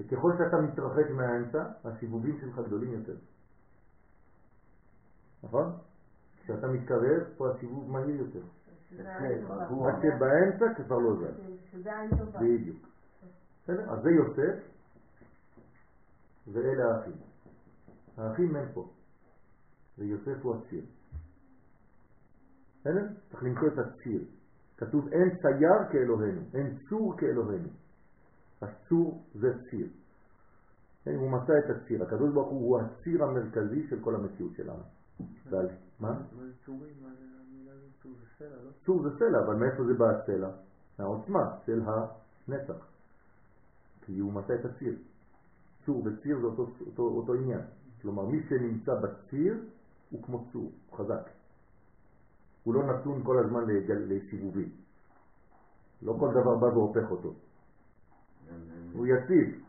[0.00, 3.16] וככל שאתה מתרחק מהאמצע, הסיבובים שלך גדולים יותר.
[5.42, 5.72] נכון?
[6.44, 8.42] כשאתה מתקרב, פה הסיבוב מהיר יותר.
[9.70, 11.40] מה שבאמצע כבר לא זז.
[12.40, 12.86] בדיוק.
[13.62, 13.92] בסדר?
[13.92, 14.64] אז זה יוסף,
[16.52, 17.16] ואלה האחים.
[18.16, 18.88] האחים הם פה,
[19.98, 20.84] ויוסף הוא הציר.
[22.84, 23.06] בסדר?
[23.30, 24.20] צריך למצוא את הציר.
[24.76, 27.68] כתוב אין צייר כאלוהינו, אין צור כאלוהינו.
[28.62, 29.86] הצור זה ציר.
[31.04, 32.02] כן, הוא מצא את הציר.
[32.02, 34.82] הקדוש ברוך הוא הוא הציר המרכזי של כל המציאות שלנו.
[35.50, 35.68] ועל-
[36.00, 36.22] מה?
[38.02, 38.70] צור זה סלע, לא?
[38.86, 40.50] צור זה סלע, אבל מאיפה זה בא הסלע?
[40.98, 42.86] מהעוצמה של הנצח.
[44.04, 44.96] כי הוא מצא את הציר.
[45.86, 47.60] צור וציר זה אותו, אותו, אותו עניין.
[48.02, 49.64] כלומר, מי שנמצא בציר
[50.10, 51.28] הוא כמו צור, הוא חזק.
[52.64, 54.68] הוא לא נתון כל הזמן לסיבובים.
[56.02, 57.34] לא כל דבר בא והופך אותו.
[58.92, 59.64] הוא יציב.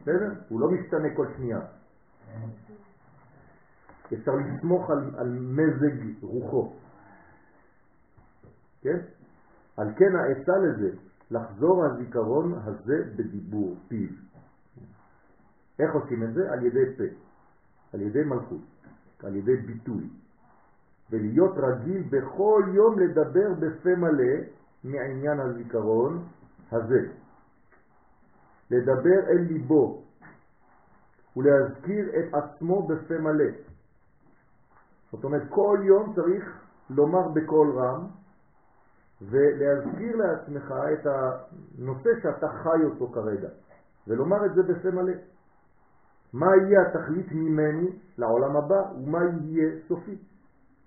[0.00, 0.32] בסדר?
[0.48, 1.60] הוא לא משתנה כל שנייה.
[4.12, 6.72] אפשר לסמוך על, על מזג רוחו.
[8.80, 8.98] כן?
[9.76, 10.96] על כן העצה לזה,
[11.30, 14.08] לחזור הזיכרון הזה בדיבור פיו.
[15.78, 16.52] איך עושים את זה?
[16.52, 17.04] על ידי פה,
[17.92, 18.60] על ידי מלכות,
[19.22, 20.08] על ידי ביטוי.
[21.12, 24.34] ולהיות רגיל בכל יום לדבר בפה מלא
[24.84, 26.24] מעניין הזיכרון
[26.72, 27.00] הזה.
[28.70, 30.02] לדבר אל ליבו
[31.36, 33.50] ולהזכיר את עצמו בפה מלא.
[35.12, 38.06] זאת אומרת, כל יום צריך לומר בקול רם
[39.22, 43.48] ולהזכיר לעצמך את הנושא שאתה חי אותו כרגע,
[44.08, 45.12] ולומר את זה בפה מלא.
[46.32, 50.31] מה יהיה התכלית ממני לעולם הבא ומה יהיה סופי.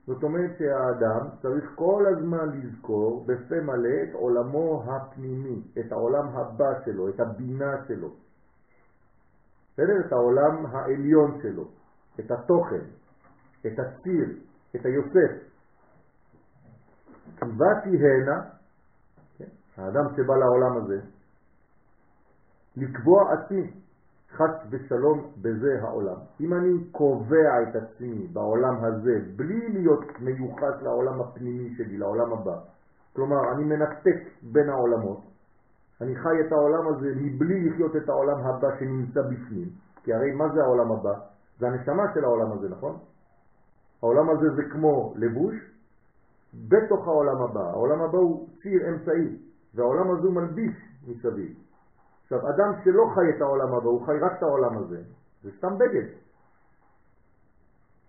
[0.07, 6.85] זאת אומרת שהאדם צריך כל הזמן לזכור בפה מלא את עולמו הפנימי, את העולם הבא
[6.85, 8.09] שלו, את הבינה שלו.
[9.73, 10.07] בסדר?
[10.07, 11.67] את העולם העליון שלו,
[12.19, 12.85] את התוכן,
[13.65, 14.37] את הציר,
[14.75, 15.45] את היוסף.
[17.39, 18.41] כי באתי הנה,
[19.37, 19.45] כן?
[19.77, 20.99] האדם שבא לעולם הזה,
[22.77, 23.71] לקבוע עצמי,
[24.37, 26.15] חס ושלום בזה העולם.
[26.41, 32.57] אם אני קובע את עצמי בעולם הזה בלי להיות מיוחס לעולם הפנימי שלי, לעולם הבא,
[33.15, 34.17] כלומר אני מנתק
[34.51, 35.21] בין העולמות,
[36.01, 39.69] אני חי את העולם הזה מבלי לחיות את העולם הבא שנמצא בפנים,
[40.03, 41.13] כי הרי מה זה העולם הבא?
[41.59, 42.97] זה הנשמה של העולם הזה, נכון?
[44.01, 45.55] העולם הזה זה כמו לבוש
[46.67, 47.69] בתוך העולם הבא.
[47.69, 49.37] העולם הבא הוא ציר אמצעי,
[49.75, 50.75] והעולם הזה הוא מלביש
[51.07, 51.64] מסביב.
[52.25, 55.01] עכשיו, אדם שלא חי את העולם הבא, הוא חי רק את העולם הזה,
[55.43, 56.07] זה סתם בגד.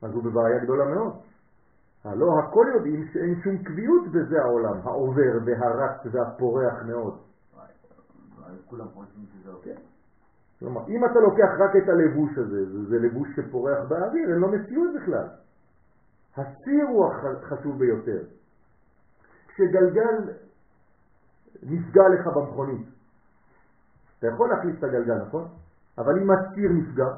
[0.02, 1.12] אז הוא בבעיה גדולה מאוד.
[2.04, 7.18] הלא הכל יודעים שאין שום קביעות בזה העולם, העובר והרץ והפורח מאוד.
[9.62, 9.76] כן.
[10.58, 14.90] כלומר, אם אתה לוקח רק את הלבוש הזה, זה, לבוש שפורח באוויר, אין לו מציאות
[14.96, 15.28] בכלל.
[16.36, 18.22] הציר הוא החשוב ביותר.
[19.48, 20.32] כשגלגל
[21.62, 22.86] נפגע לך במכונית,
[24.26, 25.48] אתה יכול להחליף את הגלגל, נכון?
[25.98, 27.14] אבל אם הציר נפגע,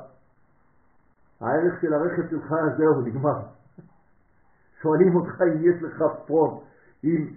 [1.41, 3.41] הערך של הרכב שלך זהו, נגמר.
[4.83, 6.63] שואלים אותך אם יש לך פרונט,
[7.05, 7.29] אם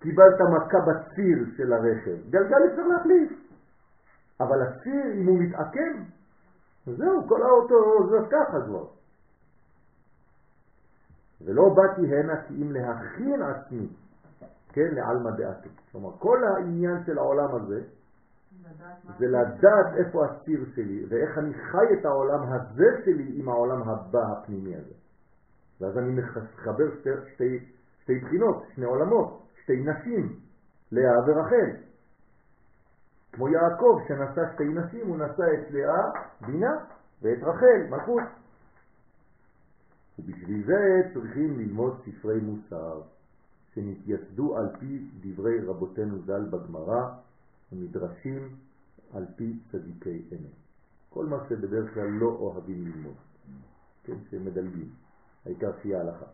[0.00, 3.32] קיבלת מכה בציר של הרכב, גלגל אפשר להחליף.
[4.40, 6.02] אבל הציר, אם הוא מתעקם,
[6.86, 8.86] זהו, כל האוטו זה ככה כבר.
[11.44, 13.88] ולא באתי הנה כי אם להכין עצמי,
[14.68, 15.68] כן, לעלמא דעתי.
[15.92, 17.82] כלומר, כל העניין של העולם הזה,
[19.18, 24.32] זה לדעת איפה הציר שלי, ואיך אני חי את העולם הזה שלי עם העולם הבא
[24.32, 24.94] הפנימי הזה.
[25.80, 27.58] ואז אני מחבר שתי, שתי,
[28.02, 30.36] שתי בחינות, שני עולמות, שתי נשים,
[30.92, 31.70] לאה ורחל.
[33.32, 36.10] כמו יעקב שנשא שתי נשים, הוא נשא את לאה,
[36.46, 36.76] בינה,
[37.22, 38.22] ואת רחל, מלכות.
[40.18, 43.00] ובשביל זה צריכים ללמוד ספרי מוסר,
[43.74, 47.08] שנתייסדו על פי דברי רבותינו ז"ל בגמרא,
[47.72, 48.56] ומדרשים
[49.12, 50.60] על פי צדיקי אמת.
[51.08, 53.14] כל מה שבדרך כלל לא אוהבים ללמוד,
[54.04, 54.90] כן, שמדלגים,
[55.46, 56.26] העיקר שיהיה הלכה.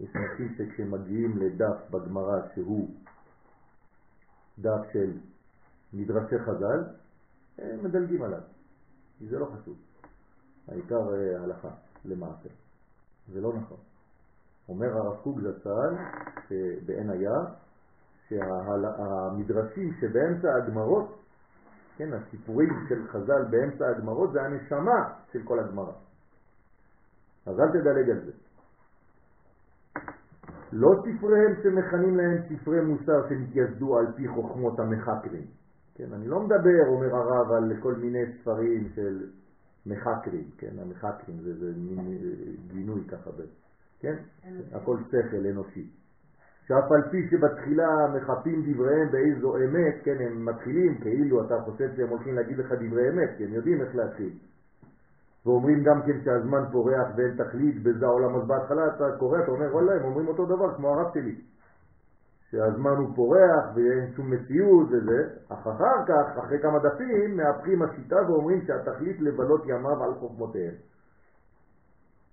[0.00, 2.94] יש אנשים שכשמגיעים לדף בגמרא שהוא
[4.58, 5.18] דף של
[5.92, 6.84] מדרשי חז"ל,
[7.58, 8.40] הם מדלגים עליו,
[9.18, 9.76] כי זה לא חשוב.
[10.68, 11.70] העיקר אה, הלכה
[12.04, 12.48] למעשה.
[13.32, 13.78] זה לא נכון.
[14.68, 15.94] אומר הרב קוק זצ"ל
[16.86, 17.34] בעין היה,
[18.30, 21.18] שהמדרשים שבאמצע הגמרות,
[21.96, 25.00] כן, הסיפורים של חז"ל באמצע הגמרות זה הנשמה
[25.32, 25.92] של כל הגמרה.
[27.46, 28.32] אז אל תדלג על זה.
[30.72, 35.46] לא ספריהם שמכנים להם ספרי מוסר שנתייסדו על פי חוכמות המחקרים.
[35.94, 39.30] כן, אני לא מדבר, אומר הרב, על כל מיני ספרים של
[39.86, 43.30] מחקרים, כן, המחקרים זה, זה מין אה, גינוי ככה,
[44.00, 44.16] כן,
[44.72, 45.99] הכל שכל אנושי.
[46.70, 52.08] שאף על פי שבתחילה מחפים דבריהם באיזו אמת, כן, הם מתחילים כאילו אתה חושב שהם
[52.08, 54.32] הולכים להגיד לך דברי אמת, כי הם יודעים איך להתחיל.
[55.46, 59.66] ואומרים גם כן שהזמן פורח ואין תכלית בזה העולם, אז בהתחלה אתה קורא, אתה אומר,
[59.72, 61.40] וואלה, הם אומרים אותו דבר כמו הרב שלי.
[62.50, 68.16] שהזמן הוא פורח ואין שום מציאות וזה, אך אחר כך, אחרי כמה דפים, מהפכים השיטה
[68.28, 70.74] ואומרים שהתכלית לבלות ימיו על חוכמותיהם.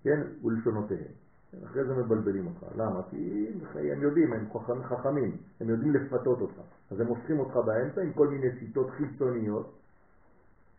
[0.04, 1.27] כן, ולשונותיהם.
[1.66, 2.66] אחרי זה מבלבלים אותך.
[2.76, 3.02] למה?
[3.12, 3.52] כי
[3.92, 4.48] הם יודעים, הם
[4.84, 6.60] חכמים, הם יודעים לפתות אותך.
[6.92, 9.74] אז הם הופכים אותך באמצע עם כל מיני שיטות חיצוניות,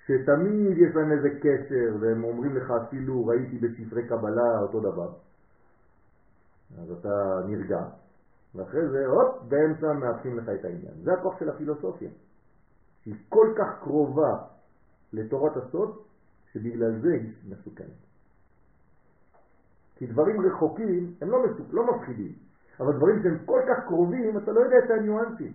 [0.06, 5.12] שתמיד יש להם איזה קשר, והם אומרים לך אפילו ראיתי בספרי קבלה אותו דבר.
[6.78, 7.80] אז אתה נרגע,
[8.54, 10.94] ואחרי זה, הופ, באמצע מאפשים לך את העניין.
[11.02, 12.10] זה הכוח של הפילוסופיה,
[13.04, 14.36] שהיא כל כך קרובה
[15.12, 15.96] לתורת הסוד,
[16.52, 18.07] שבגלל זה היא מסוכנת.
[19.98, 22.32] כי דברים רחוקים הם לא, מסוק, לא מפחידים,
[22.80, 25.52] אבל דברים שהם כל כך קרובים, אתה לא יודע את הניואנסים.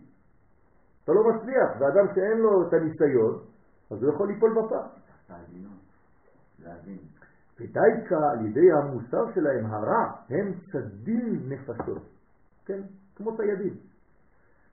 [1.04, 3.40] אתה לא מצליח, ואדם שאין לו את הניסיון,
[3.92, 4.86] אז הוא יכול ליפול בפח.
[7.60, 12.04] ודאיקה על ידי המוסר שלהם הרע, הם צדים נפשות.
[12.66, 12.82] כן,
[13.16, 13.74] כמו ציידים.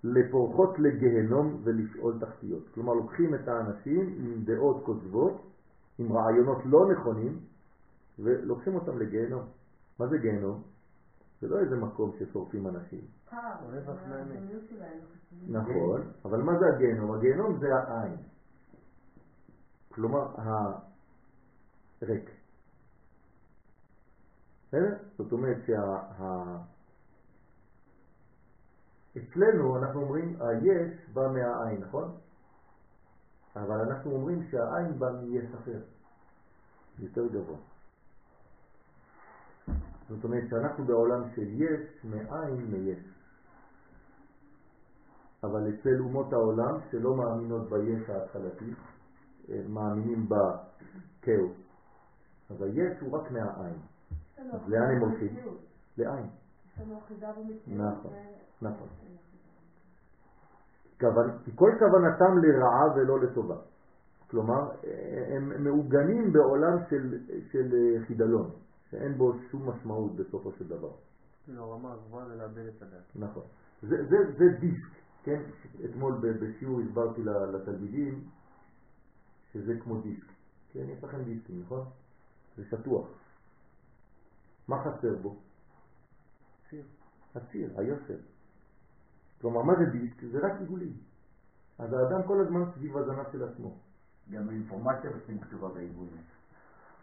[0.04, 2.68] לפורחות לגהנום ולשאול תחתיות.
[2.74, 5.42] כלומר, לוקחים את האנשים עם דעות כוזבות,
[5.98, 7.38] עם רעיונות לא נכונים,
[8.18, 9.42] ולוקחים אותם לגהנום.
[10.00, 10.62] מה זה גיהנום?
[11.40, 13.00] זה לא איזה מקום ששורפים אנשים.
[15.48, 17.14] נכון, אבל מה זה הגיהנום?
[17.14, 18.16] הגיהנום זה העין.
[19.88, 20.26] כלומר,
[22.02, 22.30] הריק.
[25.18, 25.56] זאת אומרת
[29.16, 32.16] אצלנו אנחנו אומרים היש בא מהעין, נכון?
[33.56, 35.80] אבל אנחנו אומרים שהעין בא מיש אחר,
[36.98, 37.69] יותר גבוה.
[40.10, 42.98] זאת אומרת שאנחנו בעולם של יש, מאין מיש.
[45.44, 48.74] אבל אצל אומות העולם שלא מאמינות ביש ההתחלתי,
[49.68, 51.56] מאמינים בכאוס.
[52.50, 53.78] אז היש הוא רק מהעין.
[54.38, 55.36] אז לאן הם הולכים?
[55.98, 56.26] לעין.
[57.66, 58.12] נכון,
[58.62, 58.88] נכון.
[61.44, 63.56] כי כל כוונתם לרעה ולא לטובה.
[64.30, 64.70] כלומר,
[65.36, 67.18] הם מעוגנים בעולם של,
[67.52, 67.68] של
[68.06, 68.50] חידלון.
[68.90, 70.92] שאין בו שום משמעות בסופו של דבר.
[71.48, 73.16] לא, רמה גבוהה זה לאבד את הדעת.
[73.16, 73.42] נכון.
[73.82, 75.42] זה, זה, זה דיסק, כן?
[75.84, 78.28] אתמול בשיעור הסברתי לתלמידים
[79.52, 80.32] שזה כמו דיסק.
[80.72, 81.84] כן, יש לכם דיסקים, נכון?
[82.56, 83.06] זה שטוח.
[84.68, 85.36] מה חסר בו?
[86.70, 86.84] ציר.
[87.34, 88.16] הציר, היוסר.
[89.40, 90.24] כלומר, מה זה דיסק?
[90.32, 90.92] זה רק עיגולים.
[91.78, 93.78] אז האדם כל הזמן סביב הזנב של עצמו.
[94.30, 96.22] גם האינפורמציה בעצם כתובה בעיגולים.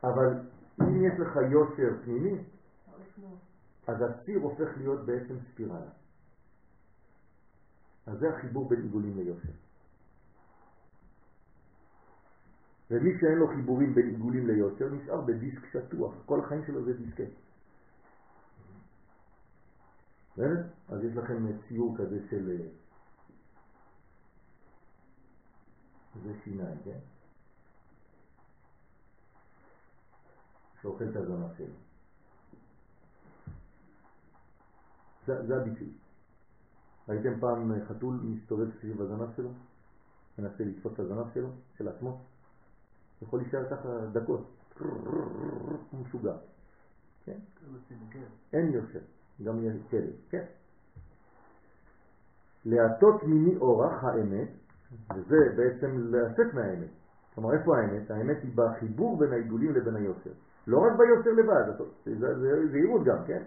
[0.04, 0.40] אבל
[0.82, 2.38] אם יש לך יושר פנימי,
[3.88, 5.90] אז הציר הופך להיות בעצם ספירלה.
[8.06, 9.52] אז זה החיבור בין עיגולים ליושר.
[12.92, 17.34] ומי שאין לו חיבורים בין עיגולים ליושר נשאר בדיסק שטוח, כל החיים שלו זה דיסקט.
[20.90, 22.68] אז יש לכם ציור כזה של...
[26.24, 27.00] זה שיניים, כן?
[30.88, 31.74] שאוכל את הזנב שלו.
[35.26, 35.88] זה, זה הביטוי.
[37.10, 39.50] ראיתם פעם חתול מסתובב סביב הזנב שלו?
[40.40, 42.22] מנסה לתפוס את הזנב שלו, של עצמו?
[43.22, 44.52] יכול להישאר ככה דקות,
[46.02, 46.34] משוגע.
[47.26, 47.38] כן?
[48.54, 49.02] אין יושב,
[49.44, 50.46] גם כלב, כן.
[52.66, 54.50] להטות מיני אורח האמת,
[55.16, 56.90] וזה בעצם לצאת מהאמת.
[57.38, 58.12] כלומר, איפה האמת?
[58.12, 60.30] האמת היא בחיבור בין העיגולים לבין היושר.
[60.68, 61.64] לא רק ביוסר לבד,
[62.06, 63.44] זה זהירות גם, כן?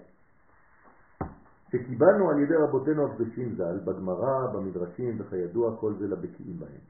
[1.69, 6.81] שקיבלנו על ידי רבותינו הקדושים ז"ל, בגמרא, במדרשים וכידוע, כל זה לבקיאים בהם.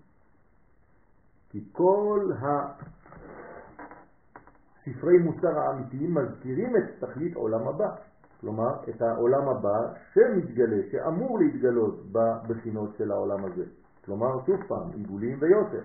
[1.51, 2.31] כי כל
[4.87, 7.95] הספרי מוסר האמיתיים מזכירים את תכלית עולם הבא.
[8.41, 13.65] כלומר, את העולם הבא שמתגלה, שאמור להתגלות בבחינות של העולם הזה.
[14.05, 15.83] כלומר, שוב פעם, עיגולים ויותר.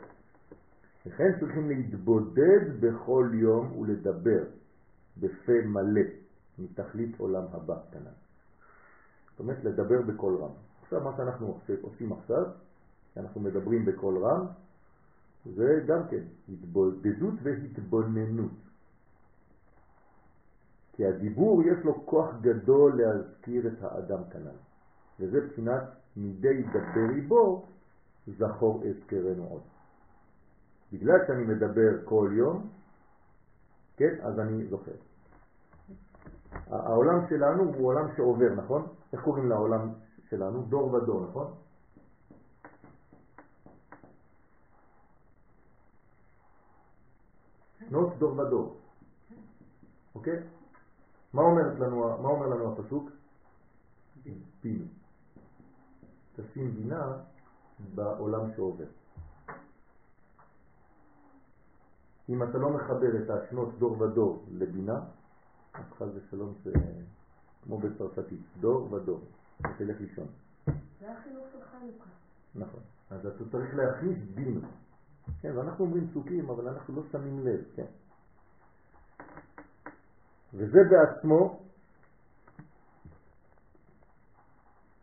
[1.06, 4.44] לכן צריכים להתבודד בכל יום ולדבר
[5.18, 6.02] בפה מלא
[6.60, 8.02] מתכלית עולם הבא כאן.
[9.32, 10.52] זאת אומרת, לדבר בקול רם.
[10.82, 12.46] עכשיו מה שאנחנו עושים- עכשיו,
[13.14, 14.46] שאנחנו מדברים בקול רם,
[15.56, 18.52] זה גם כן התבודדות והתבוננות.
[20.94, 24.58] כי הדיבור יש לו כוח גדול להזכיר את האדם כנ"ל.
[25.20, 25.84] וזה בחינת
[26.18, 27.66] מדי ידברי בו,
[28.28, 29.62] זכור אזכרנו עוד.
[30.96, 32.70] בגלל שאני מדבר כל יום,
[33.98, 34.92] כן, אז אני זוכר.
[36.68, 38.88] העולם שלנו הוא עולם שעובר, נכון?
[39.14, 39.90] איך קוראים לעולם
[40.30, 40.62] שלנו?
[40.62, 41.54] דור ודור, נכון?
[47.80, 48.78] שנות דור ודור,
[50.16, 50.40] אוקיי?
[51.34, 53.10] מה, אומרת לנו, מה אומר לנו הפסוק?
[54.64, 54.86] בינו.
[56.36, 57.18] תשים בינה
[57.96, 58.86] בעולם שעובר.
[62.30, 65.00] אם אתה לא מחבר את השנות דור ודור לבינה,
[65.74, 66.72] אז חס ושלום זה
[67.64, 69.22] כמו בצרפתית, דור ודור,
[69.60, 70.28] ותלך לישון.
[71.00, 72.10] זה החינוך של חנוכה.
[72.56, 72.80] נכון.
[73.10, 74.62] אז אתה צריך להכניס בינו.
[75.42, 77.86] כן, ואנחנו אומרים פסוקים, אבל אנחנו לא שמים לב, כן.
[80.54, 81.60] וזה בעצמו,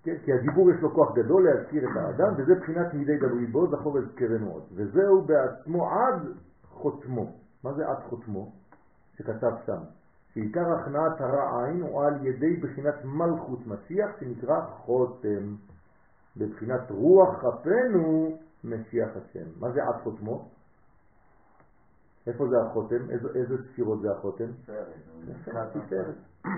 [0.02, 3.66] כן, כי הדיבור יש לו כוח גדול להזכיר את האדם, וזה בחינת מידי דברי בו,
[3.70, 4.62] זכור וזכרנו עוד.
[4.74, 6.22] וזהו בעצמו עד
[6.82, 7.32] חותמו.
[7.64, 8.52] מה זה עד חותמו?
[9.16, 9.78] שכתב שם.
[10.34, 15.54] שעיקר הכנעת הרע עין הוא על ידי בחינת מלכות משיח שנקרא חותם.
[16.36, 19.46] בבחינת רוח אפינו משיח השם.
[19.60, 20.48] מה זה עד חותמו?
[22.26, 23.10] איפה זה החותם?
[23.10, 24.50] איזה, איזה ספירות זה החותם?
[25.72, 26.14] תפארת.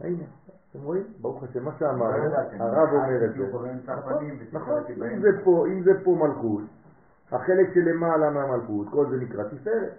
[0.00, 0.24] הנה,
[0.70, 1.04] אתם רואים?
[1.20, 3.46] ברוך השם, מה שאמרנו, הרב אומר את זה.
[3.46, 3.68] נכון,
[4.52, 4.82] נכון,
[5.72, 6.62] אם זה פה מלכות,
[7.32, 9.92] החלק שלמעלה מהמלכות, כל זה נקרא תפארת.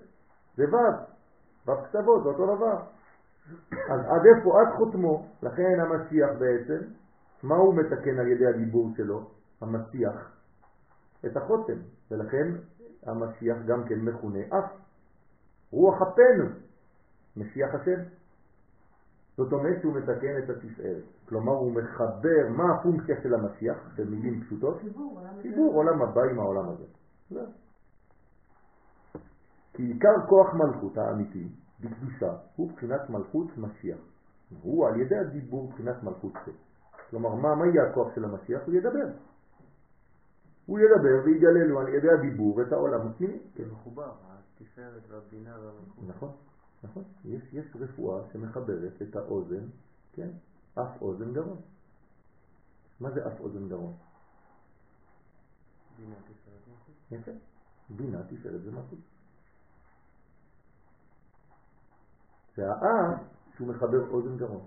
[0.57, 2.77] זה ו', ו' קצוות, זה אותו דבר.
[3.89, 4.61] אז עד איפה?
[4.61, 5.25] עד חותמו.
[5.43, 6.85] לכן המשיח בעצם,
[7.43, 9.29] מה הוא מתקן על ידי הדיבור שלו?
[9.61, 10.31] המשיח,
[11.25, 11.77] את החותם.
[12.11, 12.47] ולכן
[13.05, 14.71] המשיח גם כן מכונה אף.
[15.71, 16.45] רוח אפינו,
[17.37, 18.01] משיח השם.
[19.37, 21.03] זאת אומרת שהוא מתקן את התפארת.
[21.29, 24.77] כלומר הוא מחבר, מה הפונקציה של המשיח, במילים פשוטות?
[25.41, 26.83] חיבור עולם הבא עם העולם הזה.
[27.33, 27.51] זהו.
[29.73, 31.47] כי עיקר כוח מלכות האמיתי
[31.79, 33.99] בקדושה הוא בחינת מלכות משיח.
[34.61, 36.51] הוא על ידי הדיבור בחינת מלכות זה.
[37.09, 38.61] כלומר, מה, מה יהיה הכוח של המשיח?
[38.65, 39.07] הוא ידבר.
[40.65, 43.39] הוא ידבר ויגלה לו על ידי הדיבור את העולם הפנימי.
[43.55, 44.11] זה מחובר,
[44.61, 46.03] התפארת והבינה והמלכות.
[46.07, 46.31] נכון,
[46.83, 47.03] נכון.
[47.25, 49.65] יש, יש רפואה שמחברת את האוזן,
[50.13, 50.29] כן?
[50.73, 51.57] אף אוזן גרון.
[52.99, 53.93] מה זה אף אוזן גרון?
[55.97, 56.82] בינה תפארת.
[57.11, 57.31] יפה.
[57.89, 58.99] בינה תפארת זה מלכות.
[62.55, 63.19] זה האף
[63.55, 64.65] שהוא מחבר אוזן גרון.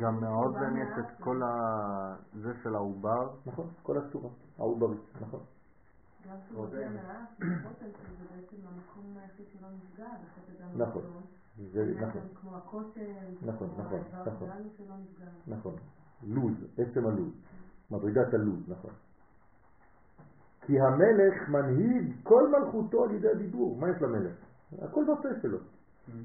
[0.00, 2.16] גם מהאוזן יש את כל ה...
[2.34, 3.30] זה של העובר.
[3.46, 5.40] נכון, כל הצורה, העוברית, נכון.
[10.76, 11.02] נכון.
[11.72, 13.00] זה נכון, כמו הכותל,
[13.42, 14.48] נכון, נכון, נכון.
[15.46, 15.74] נכון.
[16.22, 17.32] לוז, עצם הלוז,
[17.90, 18.90] מדרגת הלוז, נכון.
[20.66, 23.76] כי המלך מנהיג כל מלכותו על ידי הדיבור.
[23.80, 24.32] מה יש למלך?
[24.82, 25.58] הכל בפה שלו.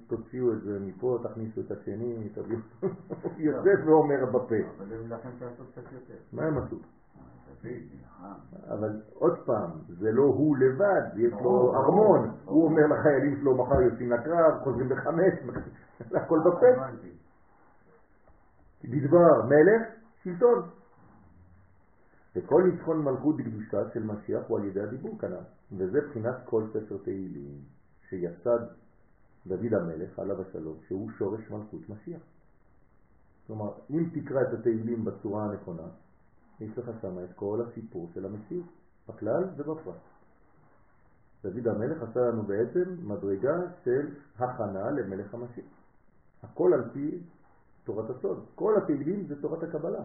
[0.08, 2.60] תוציאו את זה מפה, תכניסו את השני, תביאו.
[3.38, 4.56] יוסף ואומר בפה.
[4.78, 6.14] אבל הם לכם תעשו קצת יותר.
[6.34, 6.76] מה הם עשו?
[8.70, 12.30] אבל עוד פעם, זה לא הוא לבד, יש לו ארמון.
[12.46, 15.34] הוא אומר לחיילים שלו, מחר יוצאים לקרב, חוזרים בחמש,
[16.24, 16.82] הכל בפה.
[18.84, 19.88] בדבר מלך,
[20.24, 20.81] שלטון.
[22.36, 25.78] וכל ניצחון מלכות בקדושה של משיח הוא על ידי הדיבור כנ"ל.
[25.78, 27.60] וזה בחינת כל ספר תהילים
[28.10, 28.60] שיסד
[29.48, 32.22] דוד המלך, עליו השלום, שהוא שורש מלכות משיח.
[33.48, 35.88] כלומר, אם תקרא את התהילים בצורה הנכונה,
[36.60, 38.66] יש לך שם את כל הסיפור של המציאות,
[39.10, 39.96] בכלל ובפרט.
[41.44, 44.08] דוד המלך עשה לנו בעצם מדרגה של
[44.40, 45.66] הכנה למלך המשיח.
[46.44, 47.20] הכל על פי
[47.84, 48.46] תורת הסוד.
[48.56, 50.04] כל התהילים זה תורת הקבלה.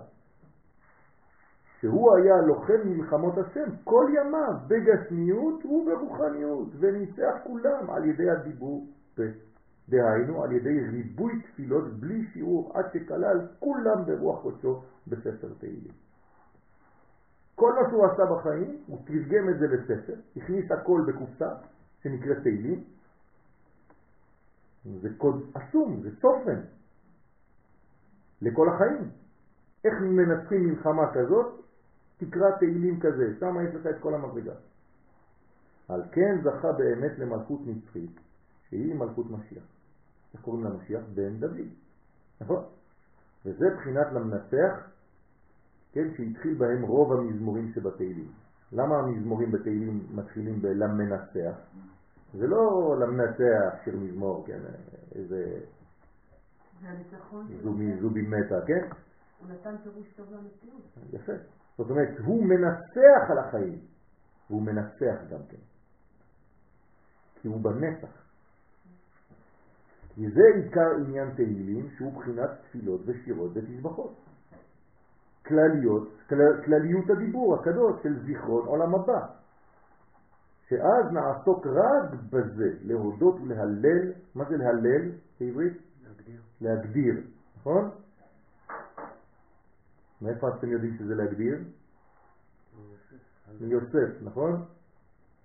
[1.81, 8.87] שהוא היה לוחם מלחמות השם כל ימיו בגשמיות וברוחניות וניצח כולם על ידי הדיבור.
[9.89, 15.93] דהיינו על ידי ריבוי תפילות בלי שיעור עד שכלל כולם ברוח קודשו בספר תהילים.
[17.55, 21.49] כל מה שהוא עשה בחיים, הוא תרגם את זה לספר, הכניס הכל בקופסה
[22.03, 22.85] שנקראת תהילים.
[25.01, 26.61] זה קוד עצום, זה צופן
[28.43, 29.11] לכל החיים.
[29.85, 31.66] איך מנצחים מלחמה כזאת?
[32.19, 34.55] תקרא תהילים כזה, שם יש לך את כל המדרגה.
[35.89, 38.21] על כן זכה באמת למלכות נצחית,
[38.69, 39.63] שהיא מלכות משיח.
[40.35, 41.01] איך קוראים למשיח?
[41.15, 41.69] בן דוד,
[42.41, 42.65] נכון?
[43.45, 44.91] וזה בחינת למנצח,
[45.93, 48.29] כן, שהתחיל בהם רוב המזמורים שבתהילים.
[48.73, 51.57] למה המזמורים בתהילים מתחילים בלמנצח?
[52.35, 54.59] זה לא למנצח שיר מזמור, כן,
[55.15, 55.61] איזה
[56.81, 58.89] זה הניצחון של זובי, זובי מתה, כן?
[59.39, 60.83] הוא נתן פירוש טוב למציאות.
[61.13, 61.33] יפה.
[61.79, 63.79] זאת אומרת, הוא מנצח על החיים,
[64.51, 65.63] והוא מנצח גם כן.
[67.41, 68.27] כי הוא בנצח.
[70.15, 74.15] כי זה עיקר עניין תהילים, שהוא בחינת תפילות ושירות ותשבחות.
[75.47, 79.27] כלליות, כל, כלליות הדיבור הקדוש של זיכרון עולם הבא.
[80.69, 85.11] שאז נעסוק רק בזה, להודות ולהלל, מה זה להלל
[85.41, 85.73] בעברית?
[86.05, 86.41] להגדיר.
[86.61, 87.15] להגדיר,
[87.57, 87.91] נכון?
[90.23, 91.59] מאיפה אתם יודעים שזה להגדיר?
[93.61, 94.65] מיוסף, נכון?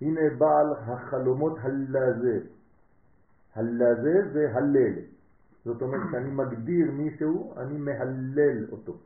[0.02, 2.40] הנה בעל החלומות הלזה.
[3.56, 4.94] הלזה זה הלל.
[5.66, 8.98] זאת אומרת שאני מגדיר מישהו, אני מהלל אותו.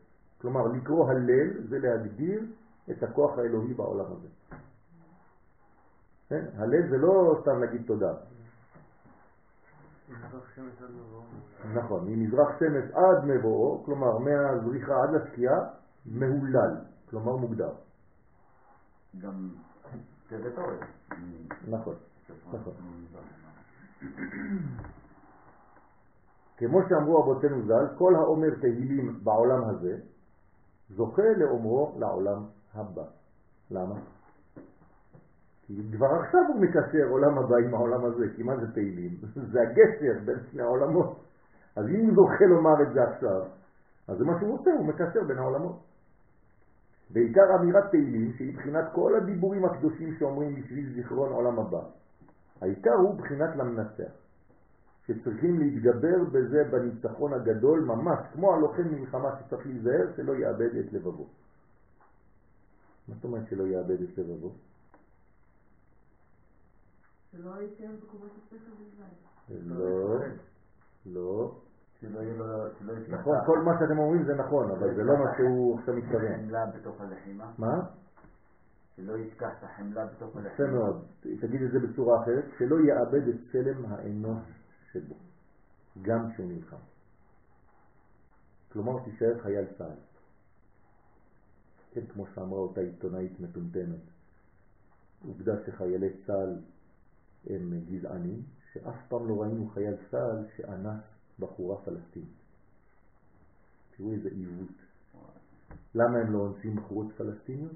[0.41, 2.41] כלומר, לקרוא הלל זה להגדיר
[2.91, 4.28] את הכוח האלוהי בעולם הזה.
[6.30, 6.45] כן?
[6.57, 8.13] הלל זה לא סתם להגיד תודה.
[8.13, 8.43] מזרח שמש עד מבואו.
[11.76, 15.60] נכון, ממזרח שמש עד מבואו, כלומר מהזריחה עד לשקיעה,
[16.06, 16.76] מהולל,
[17.10, 17.74] כלומר מוגדר.
[19.22, 19.49] גם
[20.30, 20.86] טריטוריה.
[21.68, 21.95] נכון,
[22.53, 22.74] נכון.
[26.58, 29.97] כמו שאמרו אבותינו ז"ל, כל האומר תהילים בעולם הזה,
[30.89, 33.03] זוכה לאומרו לעולם הבא.
[33.72, 33.95] למה?
[35.68, 39.18] כי כבר עכשיו הוא מקשר עולם הבא עם העולם הזה, כי מה זה תהילים?
[39.51, 41.20] זה הגשר בין שני העולמות.
[41.76, 43.41] אז אם הוא זוכה לומר את זה עכשיו,
[44.07, 45.80] אז זה מה שהוא עושה, הוא מקשר בין העולמות.
[47.09, 51.82] בעיקר אמירת תהילים, שהיא בחינת כל הדיבורים הקדושים שאומרים בשביל זיכרון עולם הבא.
[52.61, 54.11] העיקר הוא בחינת למנצח,
[55.07, 61.28] שצריכים להתגבר בזה בניצחון הגדול ממש, כמו הלוחם מלחמה שצריך להיזהר שלא יאבד את לבבו.
[63.07, 64.51] מה זאת אומרת שלא יאבד את לבבו?
[67.36, 68.72] שלא יישאר בקומת השכל
[69.50, 69.70] בלבד.
[69.70, 70.20] לא,
[71.06, 71.56] לא.
[72.02, 72.46] שלא יהיה לו,
[73.10, 76.32] נכון, כל מה שאתם אומרים זה נכון, אבל זה לא מה שהוא עכשיו מתכוון.
[76.32, 77.52] החמלה בתוך הלחימה.
[77.58, 77.86] מה?
[78.96, 80.72] שלא ישכח את החמלה בתוך יפה הלחימה.
[80.72, 81.06] מאוד.
[81.42, 84.44] תגיד את זה בצורה אחרת, שלא יאבד את צלם האנוש
[84.92, 85.16] שבו,
[86.02, 86.78] גם כשהוא נלחם.
[88.72, 89.98] כלומר, תישאר חייל צה"ל.
[91.92, 94.02] כן, כמו שאמרה אותה עיתונאית מטומטמת.
[95.26, 96.56] עובדה שחיילי צה"ל
[97.50, 98.41] הם גזענים,
[98.74, 101.02] שאף פעם לא ראינו חייל צה"ל שאנס
[101.39, 102.30] בחורה פלסטינית.
[103.98, 104.70] תראו איזה עיוות.
[105.96, 107.72] למה הם לא אונסים בחורות פלסטיניות?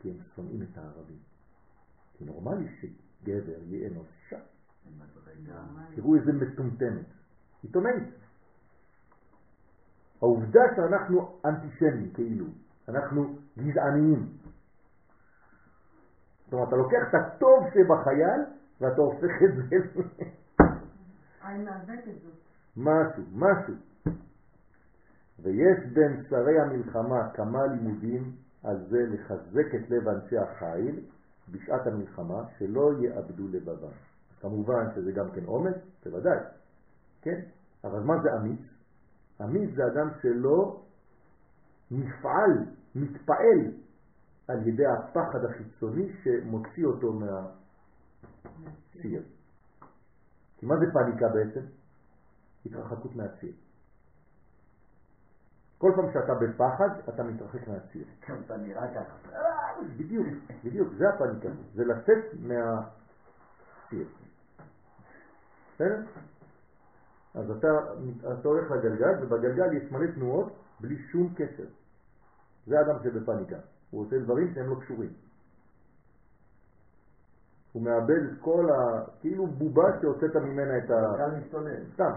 [0.00, 1.18] כי הם שונאים את הערבים.
[2.18, 4.40] כי נורמלי שגבר יאנוס אישה.
[5.94, 7.06] תראו איזה מטומטמת.
[7.62, 8.14] עיתונאית.
[10.22, 12.46] העובדה שאנחנו אנטישמים כאילו,
[12.88, 14.36] אנחנו גזעניים.
[16.44, 19.76] זאת אומרת, אתה לוקח את הטוב שבחייל ואתה הופך את זה
[21.44, 22.32] עין מעוותת זאת.
[22.76, 23.74] משהו, משהו.
[25.42, 28.32] ויש בין שרי המלחמה כמה לימודים
[28.64, 31.00] על זה לחזק את לב אנשי החיל
[31.52, 33.92] בשעת המלחמה, שלא יאבדו לבבם.
[34.40, 36.38] כמובן שזה גם כן אומץ, בוודאי,
[37.22, 37.40] כן?
[37.84, 38.60] אבל מה זה אמיץ?
[39.42, 40.80] אמיץ זה אדם שלא
[41.90, 42.52] נפעל,
[42.94, 43.72] מתפעל
[44.48, 47.12] על ידי הפחד החיצוני שמוציא אותו
[48.44, 49.22] מהציר.
[50.58, 51.60] כי מה זה פניקה בעצם?
[52.66, 53.52] התרחקות מהציר.
[55.78, 58.04] כל פעם שאתה בפחד, אתה מתרחק מהציר.
[58.28, 59.16] גם אתה נראה ככה.
[59.96, 60.26] בדיוק,
[60.64, 64.08] בדיוק, זה הפניקה, זה לצאת מהציר.
[65.74, 66.02] בסדר?
[67.34, 67.68] אז אתה,
[68.32, 71.66] אתה הולך לגלגל, ובגלגל יש מלא תנועות בלי שום קשר.
[72.66, 73.56] זה אדם שבפניקה.
[73.90, 75.12] הוא עושה דברים שהם לא קשורים.
[77.72, 79.04] הוא מאבד את כל ה...
[79.20, 81.16] כאילו בובה שהוצאת ממנה את ה...
[81.16, 81.84] קל מסתונן.
[81.94, 82.12] סתם.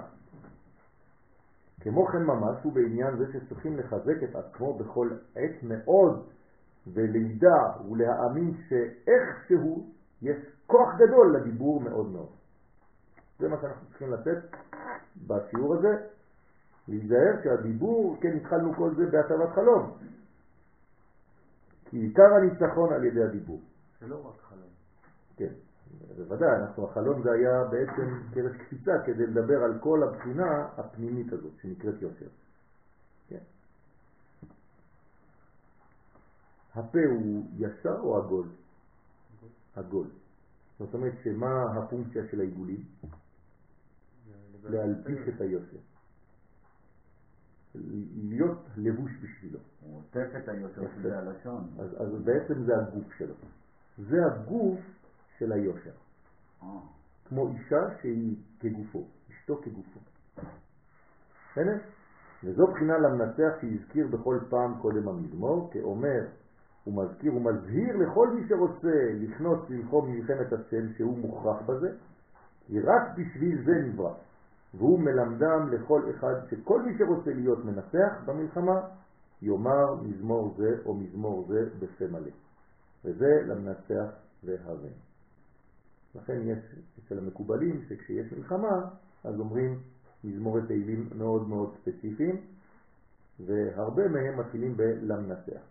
[1.81, 6.25] כמו כן ממש הוא בעניין זה שצריכים לחזק את עצמו בכל עת מאוד
[6.87, 7.57] ולידע
[7.89, 9.89] ולהאמין שאיכשהו
[10.21, 10.37] יש
[10.67, 12.29] כוח גדול לדיבור מאוד מאוד.
[13.39, 14.57] זה מה שאנחנו צריכים לתת
[15.27, 15.95] בשיעור הזה,
[16.87, 19.91] להיזהר שהדיבור, כן התחלנו כל זה בהצבת חלום,
[21.85, 23.61] כי עיקר הניצחון על ידי הדיבור.
[24.01, 24.72] זה לא רק חלום.
[25.37, 25.53] כן,
[26.17, 31.51] בוודאי, אנחנו, החלום זה היה בעצם קרש קפיצה כדי לדבר על כל הבחינה הפנימית הזאת
[31.61, 32.27] שנקראת יושר.
[33.27, 33.39] כן.
[36.75, 38.47] הפה הוא ישר או עגול?
[39.75, 40.07] עגול.
[40.79, 42.83] זאת אומרת שמה הפונקציה של העיגולים?
[44.63, 45.77] להלביש את היושר.
[48.15, 49.59] להיות לבוש בשבילו.
[49.81, 50.81] הוא עוטף את היושר.
[50.95, 51.69] שזה הלשון.
[51.79, 53.33] אז, אז בעצם זה הגוף שלו.
[53.97, 54.79] זה הגוף
[55.37, 55.91] של היושר.
[56.63, 56.67] אה,
[57.25, 59.99] כמו אישה שהיא כגופו, אשתו כגופו.
[61.51, 61.77] בסדר?
[62.43, 66.25] וזו בחינה למנצח שהזכיר בכל פעם קודם המזמור, כאומר
[66.87, 71.89] ומזכיר ומזהיר לכל מי שרוצה לכנות ללחום מלחמת השם שהוא מוכרח בזה,
[72.67, 74.13] כי רק בשביל זה נברא.
[74.73, 78.81] והוא מלמדם לכל אחד שכל מי שרוצה להיות מנצח במלחמה,
[79.41, 82.31] יאמר מזמור זה או מזמור זה בפה מלא.
[83.05, 84.09] וזה למנצח
[84.43, 84.93] והבן.
[86.15, 88.89] לכן יש אצל המקובלים שכשיש מלחמה,
[89.23, 89.79] אז אומרים
[90.23, 92.41] מזמורי תהילים מאוד מאוד ספציפיים,
[93.39, 95.61] והרבה מהם מתחילים בלמנצח.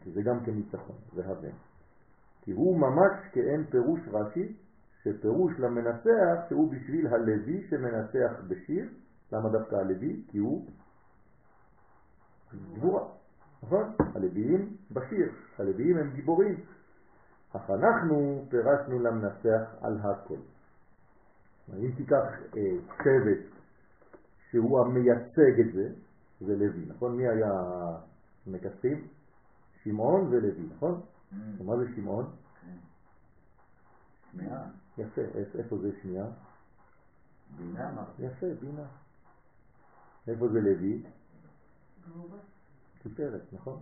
[0.00, 1.56] כי זה גם כן ניצחון, והבן.
[2.42, 4.54] כי הוא ממש כאין פירוש רש"י,
[5.02, 8.88] שפירוש למנצח שהוא בשביל הלוי שמנצח בשיר,
[9.32, 10.22] למה דווקא הלוי?
[10.28, 10.66] כי הוא
[12.74, 13.08] גבורה,
[13.62, 13.92] נכון?
[14.14, 16.60] הלוויים בשיר, הלוויים הם גיבורים.
[17.52, 20.36] אך אנחנו פירשנו למנצח על הכל.
[21.74, 22.24] אם תיקח
[22.56, 23.52] אה, צוות
[24.50, 25.88] שהוא המייצג את זה,
[26.40, 27.16] זה לוי, נכון?
[27.16, 27.50] מי היה
[28.46, 29.08] המכסים?
[29.84, 31.00] שמעון ולוי, נכון?
[31.32, 32.30] Mm, מה זה שמעון?
[34.32, 34.64] שמיעה,
[34.98, 36.26] יפה, איפ- איפה זה שנייה?
[37.56, 38.04] בינה.
[38.18, 38.84] יפה, בינה.
[40.28, 41.02] איפה זה לוי?
[43.02, 43.80] תפארת, נכון?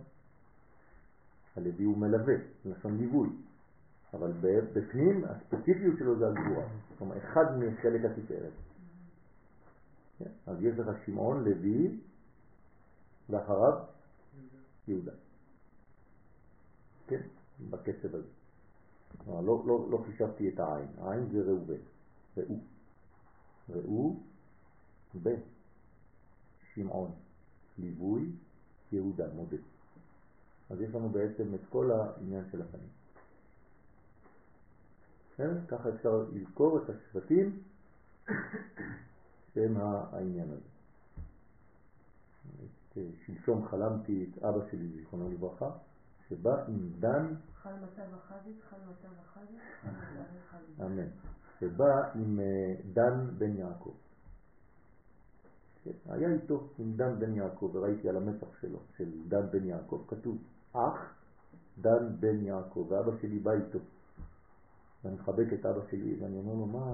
[1.57, 2.33] הלוי הוא מלווה,
[2.65, 3.29] לשון ליווי,
[4.13, 4.31] אבל
[4.73, 6.67] בפנים הספציפיות שלו זה הגבורה,
[7.01, 8.51] אומרת אחד מחלק התפארת.
[10.19, 10.29] כן?
[10.47, 11.99] אז יש לך שמעון, לוי,
[13.29, 13.83] ואחריו
[14.87, 15.11] יהודה.
[17.07, 17.21] כן,
[17.69, 18.27] בקצב הזה.
[19.17, 21.73] כלומר, לא, לא, לא חישבתי את העין, העין זה ראובן,
[22.37, 22.59] ראו.
[23.69, 24.19] ראו,
[25.13, 25.39] בן,
[26.73, 27.11] שמעון,
[27.77, 28.31] ליווי,
[28.91, 29.57] יהודה, מודד.
[30.69, 33.00] אז יש לנו בעצם את כל העניין של הפנים.
[35.41, 35.65] כן?
[35.67, 37.59] ככה אפשר לזכור את השבטים
[39.53, 40.69] שהם העניין הזה.
[42.97, 45.69] אה, שלשום חלמתי את אבא שלי, זיכרונו לברכה,
[46.29, 50.81] שבא עם דן, חל מצב החזית, חל מצב החזית, חל מצב החזית.
[50.81, 51.07] אמן,
[51.59, 53.93] שבא עם אה, דן בן יעקב.
[56.05, 60.37] היה איתו עם דן בן יעקב, וראיתי על המצח שלו, של דן בן יעקב, כתוב
[60.73, 61.13] אח
[61.81, 63.79] דן בן יעקב, ואבא שלי בא איתו.
[65.03, 66.93] ואני מחבק את אבא שלי, ואני אומר לו, מה?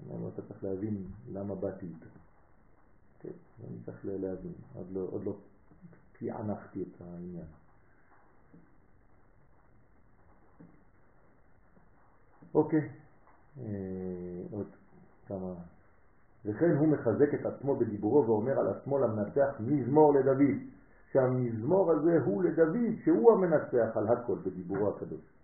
[0.00, 2.06] אני אומר לו, אתה צריך להבין למה באתי איתו.
[3.20, 3.28] כן,
[3.68, 5.36] אני צריך להבין, עוד לא, עוד לא
[6.18, 7.46] פענחתי את העניין.
[12.54, 12.88] אוקיי,
[13.58, 14.66] אה, עוד
[15.26, 15.54] כמה...
[16.44, 20.56] וכן הוא מחזק את עצמו בדיבורו ואומר על עצמו למנצח מזמור לדוד,
[21.12, 25.37] שהמזמור הזה הוא לדוד, שהוא המנצח על הכל בדיבורו הקדוש.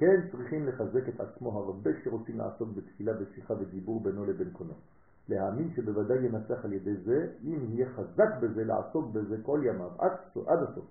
[0.00, 4.72] כן צריכים לחזק את עצמו הרבה שרוצים לעסוק בתפילה, בשיחה ודיבור בינו לבין קונו.
[5.28, 10.12] להאמין שבוודאי ינצח על ידי זה, אם יהיה חזק בזה, לעסוק בזה כל ימיו, עד,
[10.46, 10.84] עד הסוף.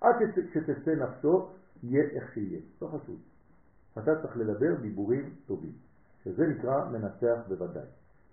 [0.00, 1.48] עד שת- שתצא נפשו,
[1.82, 2.60] יהיה איך שיהיה.
[2.82, 3.16] לא חשוב.
[3.98, 5.72] אתה צריך לדבר דיבורים טובים,
[6.24, 7.86] שזה נקרא מנצח בוודאי.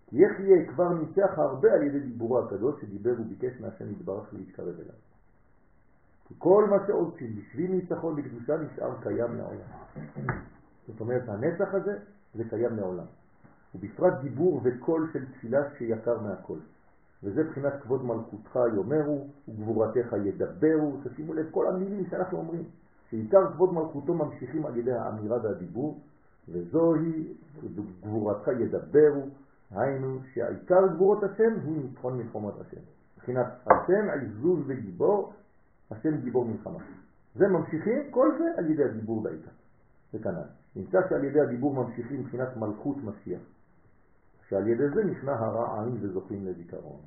[0.10, 4.76] כי איך יהיה כבר ניצח הרבה על ידי דיבורו הקדוש שדיבר וביקש מהשם יתברך להתקרב
[4.80, 4.96] אליו.
[6.38, 10.28] כל מה שעושים בשביל ניצחון בקדושה נשאר קיים לעולם.
[10.88, 11.98] זאת אומרת, הנצח הזה
[12.36, 13.06] זה קיים לעולם.
[13.76, 16.58] ובפרט דיבור וקול של תפילה שיקר מהכל.
[17.24, 20.98] וזה בחינת כבוד מלכותך יאמרו, וגבורתך ידברו.
[21.04, 22.64] תשימו לב, כל המילים שאנחנו אומרים,
[23.10, 26.00] שעיקר כבוד מלכותו ממשיכים על ידי האמירה והדיבור,
[26.50, 27.34] וזוהי
[28.02, 29.26] גבורתך ידברו,
[29.72, 32.82] היינו שהעיקר גבורות השם הוא ניצחון מלחמות השם.
[33.18, 35.34] מבחינת השם עזוז וגיבור,
[35.92, 36.80] השם גיבור מלחמה.
[37.36, 39.52] זה ממשיכים, כל זה על ידי הדיבור בעיקר.
[40.14, 40.48] זה כנ"ל.
[40.76, 43.42] נמצא שעל ידי הדיבור ממשיכים מבחינת מלכות משיח.
[44.50, 47.00] שעל ידי זה נכנע הרע עין וזוכים לזיכרון.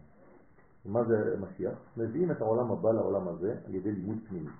[0.84, 1.78] מה זה משיח?
[1.96, 4.50] מביאים את העולם הבא לעולם הזה על ידי לימוד פנימי.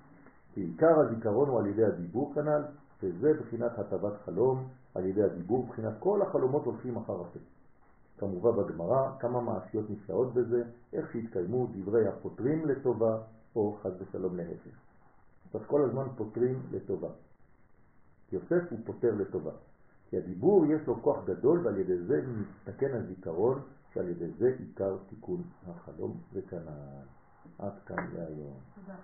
[0.53, 2.63] כי עיקר הזיכרון הוא על ידי הדיבור כנ"ל,
[3.03, 7.39] וזה בחינת הטבת חלום על ידי הדיבור, בחינת כל החלומות הולכים אחר הפה.
[8.17, 10.63] כמובן בגמרא, כמה מעשיות נפלאות בזה,
[10.93, 13.17] איך שהתקיימו דברי הפותרים לטובה,
[13.55, 14.77] או חס ושלום להפך.
[15.53, 17.09] אז כל הזמן פותרים לטובה.
[18.31, 19.51] יוסף הוא פותר לטובה.
[20.09, 23.61] כי הדיבור יש לו כוח גדול ועל ידי זה מתקן הזיכרון,
[23.93, 27.05] שעל ידי זה עיקר תיקון החלום וכנ"ל.
[27.59, 28.59] עד כאן להיום.
[28.75, 28.95] תודה.